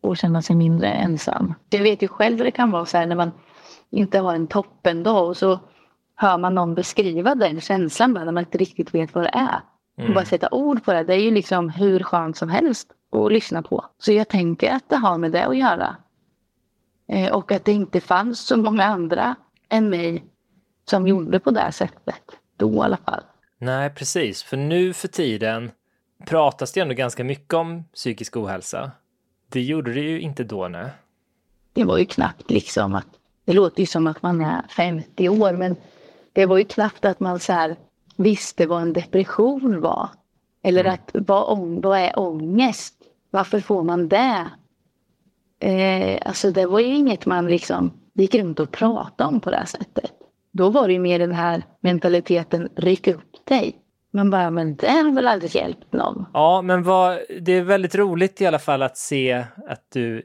och 0.00 0.16
känna 0.16 0.42
sig 0.42 0.56
mindre 0.56 0.88
ensam. 0.88 1.54
Jag 1.70 1.82
vet 1.82 2.02
ju 2.02 2.08
själv 2.08 2.38
hur 2.38 2.44
det 2.44 2.50
kan 2.50 2.70
vara 2.70 2.86
så 2.86 2.98
här 2.98 3.06
när 3.06 3.16
man 3.16 3.32
inte 3.90 4.18
har 4.18 4.34
en 4.34 4.46
toppendag 4.46 5.28
och 5.28 5.36
så 5.36 5.60
hör 6.14 6.38
man 6.38 6.54
någon 6.54 6.74
beskriva 6.74 7.34
den 7.34 7.60
känslan 7.60 8.14
bara 8.14 8.24
när 8.24 8.32
man 8.32 8.44
inte 8.44 8.58
riktigt 8.58 8.94
vet 8.94 9.14
vad 9.14 9.24
det 9.24 9.30
är. 9.34 9.60
Mm. 9.98 10.14
Bara 10.14 10.24
sätta 10.24 10.48
ord 10.50 10.84
på 10.84 10.92
det, 10.92 11.04
det 11.04 11.14
är 11.14 11.20
ju 11.20 11.30
liksom 11.30 11.68
hur 11.68 12.02
skönt 12.02 12.36
som 12.36 12.48
helst 12.48 12.88
att 13.12 13.32
lyssna 13.32 13.62
på. 13.62 13.84
Så 13.98 14.12
jag 14.12 14.28
tänker 14.28 14.72
att 14.72 14.88
det 14.88 14.96
har 14.96 15.18
med 15.18 15.32
det 15.32 15.44
att 15.44 15.56
göra. 15.56 15.96
Eh, 17.08 17.32
och 17.32 17.52
att 17.52 17.64
det 17.64 17.72
inte 17.72 18.00
fanns 18.00 18.40
så 18.40 18.56
många 18.56 18.84
andra 18.84 19.36
än 19.68 19.90
mig 19.90 20.24
som 20.84 21.06
gjorde 21.06 21.40
på 21.40 21.50
det 21.50 21.72
sättet. 21.72 22.22
Då 22.56 22.74
i 22.74 22.78
alla 22.78 22.96
fall. 22.96 23.22
Nej, 23.58 23.90
precis. 23.90 24.42
För 24.42 24.56
nu 24.56 24.92
för 24.92 25.08
tiden 25.08 25.70
pratas 26.26 26.72
det 26.72 26.80
ändå 26.80 26.94
ganska 26.94 27.24
mycket 27.24 27.54
om 27.54 27.84
psykisk 27.94 28.36
ohälsa. 28.36 28.90
Det 29.48 29.62
gjorde 29.62 29.92
det 29.92 30.00
ju 30.00 30.20
inte 30.20 30.44
då, 30.44 30.68
nej. 30.68 30.90
Det 31.72 31.84
var 31.84 31.98
ju 31.98 32.04
knappt 32.04 32.50
liksom 32.50 32.94
att, 32.94 33.06
det 33.44 33.52
låter 33.52 33.80
ju 33.80 33.86
som 33.86 34.06
att 34.06 34.22
man 34.22 34.40
är 34.40 34.62
50 34.68 35.28
år, 35.28 35.52
men 35.52 35.76
det 36.32 36.46
var 36.46 36.58
ju 36.58 36.64
knappt 36.64 37.04
att 37.04 37.20
man 37.20 37.40
så 37.40 37.52
här 37.52 37.76
visste 38.16 38.66
vad 38.66 38.82
en 38.82 38.92
depression 38.92 39.80
var. 39.80 40.08
Eller 40.62 40.80
mm. 40.80 40.94
att 40.94 41.10
vad, 41.28 41.58
vad 41.82 41.98
är 41.98 42.18
ångest? 42.18 42.94
Varför 43.30 43.60
får 43.60 43.82
man 43.82 44.08
det? 44.08 44.50
Eh, 45.60 46.18
alltså 46.26 46.50
det 46.50 46.66
var 46.66 46.80
ju 46.80 46.94
inget 46.94 47.26
man 47.26 47.46
liksom 47.46 47.90
gick 48.14 48.34
runt 48.34 48.60
och 48.60 48.70
pratade 48.70 49.28
om 49.28 49.40
på 49.40 49.50
det 49.50 49.56
här 49.56 49.64
sättet. 49.64 50.12
Då 50.52 50.70
var 50.70 50.86
det 50.86 50.92
ju 50.92 50.98
mer 50.98 51.18
den 51.18 51.32
här 51.32 51.62
mentaliteten, 51.80 52.68
ryck 52.76 53.06
upp 53.06 53.46
dig. 53.46 53.78
Man 54.12 54.30
bara, 54.30 54.50
men 54.50 54.76
det 54.76 54.90
har 54.90 55.14
väl 55.14 55.28
aldrig 55.28 55.56
hjälpt 55.56 55.92
någon. 55.92 56.26
Ja, 56.32 56.62
men 56.62 56.82
vad, 56.82 57.18
det 57.40 57.52
är 57.52 57.62
väldigt 57.62 57.94
roligt 57.94 58.40
i 58.40 58.46
alla 58.46 58.58
fall 58.58 58.82
att 58.82 58.96
se 58.96 59.44
att 59.68 59.86
du 59.92 60.22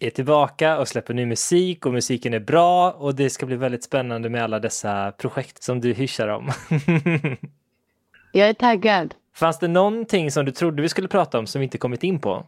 är 0.00 0.10
tillbaka 0.10 0.78
och 0.78 0.88
släpper 0.88 1.14
ny 1.14 1.26
musik 1.26 1.86
och 1.86 1.92
musiken 1.92 2.34
är 2.34 2.40
bra 2.40 2.90
och 2.90 3.14
det 3.14 3.30
ska 3.30 3.46
bli 3.46 3.56
väldigt 3.56 3.84
spännande 3.84 4.28
med 4.28 4.44
alla 4.44 4.58
dessa 4.58 5.12
projekt 5.12 5.62
som 5.62 5.80
du 5.80 5.92
hyschar 5.92 6.28
om. 6.28 6.50
Jag 8.32 8.48
är 8.48 8.54
taggad. 8.54 9.14
Fanns 9.34 9.58
det 9.58 9.68
någonting 9.68 10.30
som 10.30 10.44
du 10.44 10.52
trodde 10.52 10.82
vi 10.82 10.88
skulle 10.88 11.08
prata 11.08 11.38
om 11.38 11.46
som 11.46 11.60
vi 11.60 11.64
inte 11.64 11.78
kommit 11.78 12.02
in 12.02 12.20
på? 12.20 12.46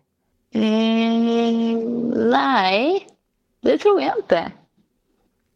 Mm, 0.55 2.09
nej, 2.31 3.07
det 3.61 3.79
tror 3.79 4.03
jag 4.03 4.19
inte. 4.19 4.53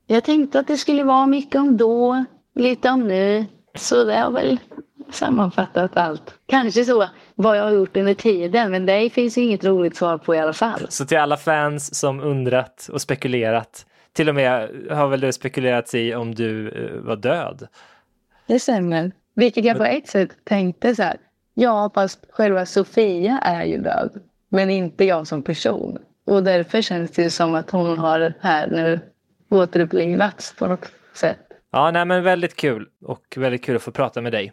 Jag 0.06 0.24
tänkte 0.24 0.58
att 0.58 0.66
det 0.66 0.76
skulle 0.76 1.04
vara 1.04 1.26
mycket 1.26 1.60
om 1.60 1.76
då, 1.76 2.24
lite 2.54 2.90
om 2.90 3.08
nu. 3.08 3.46
Så 3.74 4.04
det 4.04 4.18
har 4.18 4.30
väl 4.30 4.58
sammanfattat 5.10 5.96
allt. 5.96 6.34
Kanske 6.46 6.84
så 6.84 7.08
vad 7.38 7.58
jag 7.58 7.62
har 7.62 7.72
gjort 7.72 7.96
under 7.96 8.14
tiden, 8.14 8.70
men 8.70 8.86
det 8.86 9.10
finns 9.10 9.38
inget 9.38 9.64
roligt 9.64 9.96
svar 9.96 10.18
på 10.18 10.34
i 10.34 10.38
alla 10.38 10.52
fall. 10.52 10.86
Så 10.88 11.06
till 11.06 11.18
alla 11.18 11.36
fans 11.36 11.94
som 11.94 12.20
undrat 12.20 12.88
och 12.92 13.00
spekulerat, 13.00 13.86
till 14.12 14.28
och 14.28 14.34
med 14.34 14.70
har 14.90 15.08
väl 15.08 15.20
det 15.20 15.32
spekulerats 15.32 15.94
i 15.94 16.14
om 16.14 16.34
du 16.34 16.70
uh, 16.70 17.00
var 17.00 17.16
död? 17.16 17.68
Det 18.46 18.60
stämmer. 18.60 19.12
Vilket 19.34 19.64
jag 19.64 19.76
på 19.76 19.84
ett 19.84 20.08
sätt 20.08 20.30
tänkte 20.44 20.94
så 20.94 21.02
här, 21.02 21.16
ja 21.54 21.90
fast 21.94 22.26
själva 22.30 22.66
Sofia 22.66 23.38
är 23.38 23.64
ju 23.64 23.78
död, 23.78 24.10
men 24.48 24.70
inte 24.70 25.04
jag 25.04 25.26
som 25.26 25.42
person. 25.42 25.98
Och 26.26 26.42
därför 26.42 26.82
känns 26.82 27.10
det 27.10 27.30
som 27.30 27.54
att 27.54 27.70
hon 27.70 27.98
har 27.98 28.32
här 28.40 28.66
nu 28.66 29.00
återupplivats 29.48 30.54
på 30.58 30.66
något 30.66 30.92
sätt. 31.14 31.38
Ja, 31.72 31.90
nej 31.90 32.04
men 32.04 32.22
väldigt 32.22 32.56
kul 32.56 32.88
och 33.02 33.34
väldigt 33.36 33.64
kul 33.64 33.76
att 33.76 33.82
få 33.82 33.90
prata 33.90 34.20
med 34.20 34.32
dig. 34.32 34.52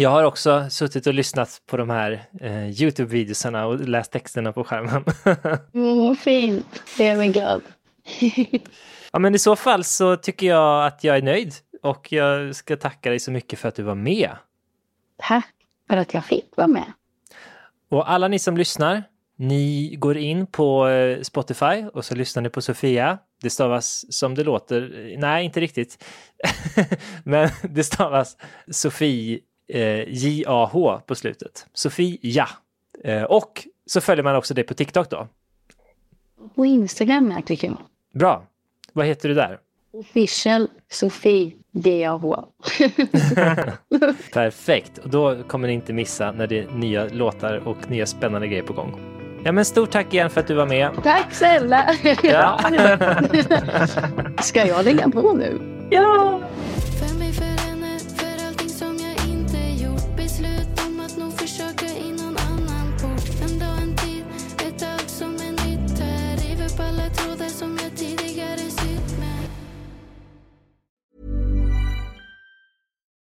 Jag 0.00 0.10
har 0.10 0.24
också 0.24 0.66
suttit 0.70 1.06
och 1.06 1.14
lyssnat 1.14 1.62
på 1.66 1.76
de 1.76 1.90
här 1.90 2.26
eh, 2.40 2.68
Youtube-videosarna 2.68 3.64
och 3.64 3.80
läst 3.80 4.12
texterna 4.12 4.52
på 4.52 4.64
skärmen. 4.64 5.04
mm, 5.74 6.16
fint, 6.16 6.82
det 6.98 7.06
är 7.06 7.16
mig 7.16 7.28
glad. 7.28 7.62
ja, 9.12 9.18
men 9.18 9.34
i 9.34 9.38
så 9.38 9.56
fall 9.56 9.84
så 9.84 10.16
tycker 10.16 10.46
jag 10.46 10.86
att 10.86 11.04
jag 11.04 11.16
är 11.16 11.22
nöjd 11.22 11.54
och 11.82 12.12
jag 12.12 12.56
ska 12.56 12.76
tacka 12.76 13.10
dig 13.10 13.18
så 13.18 13.30
mycket 13.30 13.58
för 13.58 13.68
att 13.68 13.74
du 13.74 13.82
var 13.82 13.94
med. 13.94 14.30
Tack 15.16 15.54
för 15.88 15.96
att 15.96 16.14
jag 16.14 16.24
fick 16.24 16.56
vara 16.56 16.68
med. 16.68 16.92
Och 17.90 18.10
alla 18.10 18.28
ni 18.28 18.38
som 18.38 18.56
lyssnar, 18.56 19.02
ni 19.36 19.94
går 19.98 20.16
in 20.16 20.46
på 20.46 20.88
eh, 20.88 21.20
Spotify 21.22 21.84
och 21.94 22.04
så 22.04 22.14
lyssnar 22.14 22.42
ni 22.42 22.48
på 22.48 22.62
Sofia. 22.62 23.18
Det 23.42 23.50
stavas 23.50 24.12
som 24.12 24.34
det 24.34 24.44
låter. 24.44 25.14
Nej, 25.18 25.44
inte 25.44 25.60
riktigt. 25.60 26.04
Men 27.24 27.50
det 27.62 27.84
stavas 27.84 28.36
Sofie 28.70 29.40
eh, 29.74 30.08
J-A-H 30.08 31.00
på 31.06 31.14
slutet. 31.14 31.66
Sofie 31.72 32.18
Ja. 32.22 32.48
Eh, 33.04 33.22
och 33.22 33.66
så 33.86 34.00
följer 34.00 34.24
man 34.24 34.36
också 34.36 34.54
det 34.54 34.62
på 34.62 34.74
TikTok 34.74 35.10
då. 35.10 35.28
På 36.54 36.66
Instagram 36.66 37.32
är 37.32 37.42
jag 37.48 37.76
Bra. 38.14 38.42
Vad 38.92 39.06
heter 39.06 39.28
du 39.28 39.34
där? 39.34 39.58
Official 39.92 40.68
Sofie 40.90 41.52
DAH. 41.70 42.22
Perfekt. 44.32 44.98
Och 44.98 45.10
då 45.10 45.42
kommer 45.42 45.68
ni 45.68 45.74
inte 45.74 45.92
missa 45.92 46.32
när 46.32 46.46
det 46.46 46.58
är 46.58 46.68
nya 46.68 47.04
låtar 47.04 47.68
och 47.68 47.90
nya 47.90 48.06
spännande 48.06 48.48
grejer 48.48 48.62
på 48.62 48.72
gång. 48.72 49.00
Ja, 49.44 49.52
men 49.52 49.64
stort 49.64 49.90
tack 49.90 50.14
igen 50.14 50.30
för 50.30 50.40
att 50.40 50.46
du 50.46 50.54
var 50.54 50.66
med. 50.66 50.90
Tack 51.02 51.34
snälla! 51.34 51.94
Ja. 52.22 52.60
Ska 54.42 54.66
jag 54.66 54.84
lägga 54.84 55.10
på 55.10 55.32
nu? 55.32 55.60
Ja! 55.90 56.40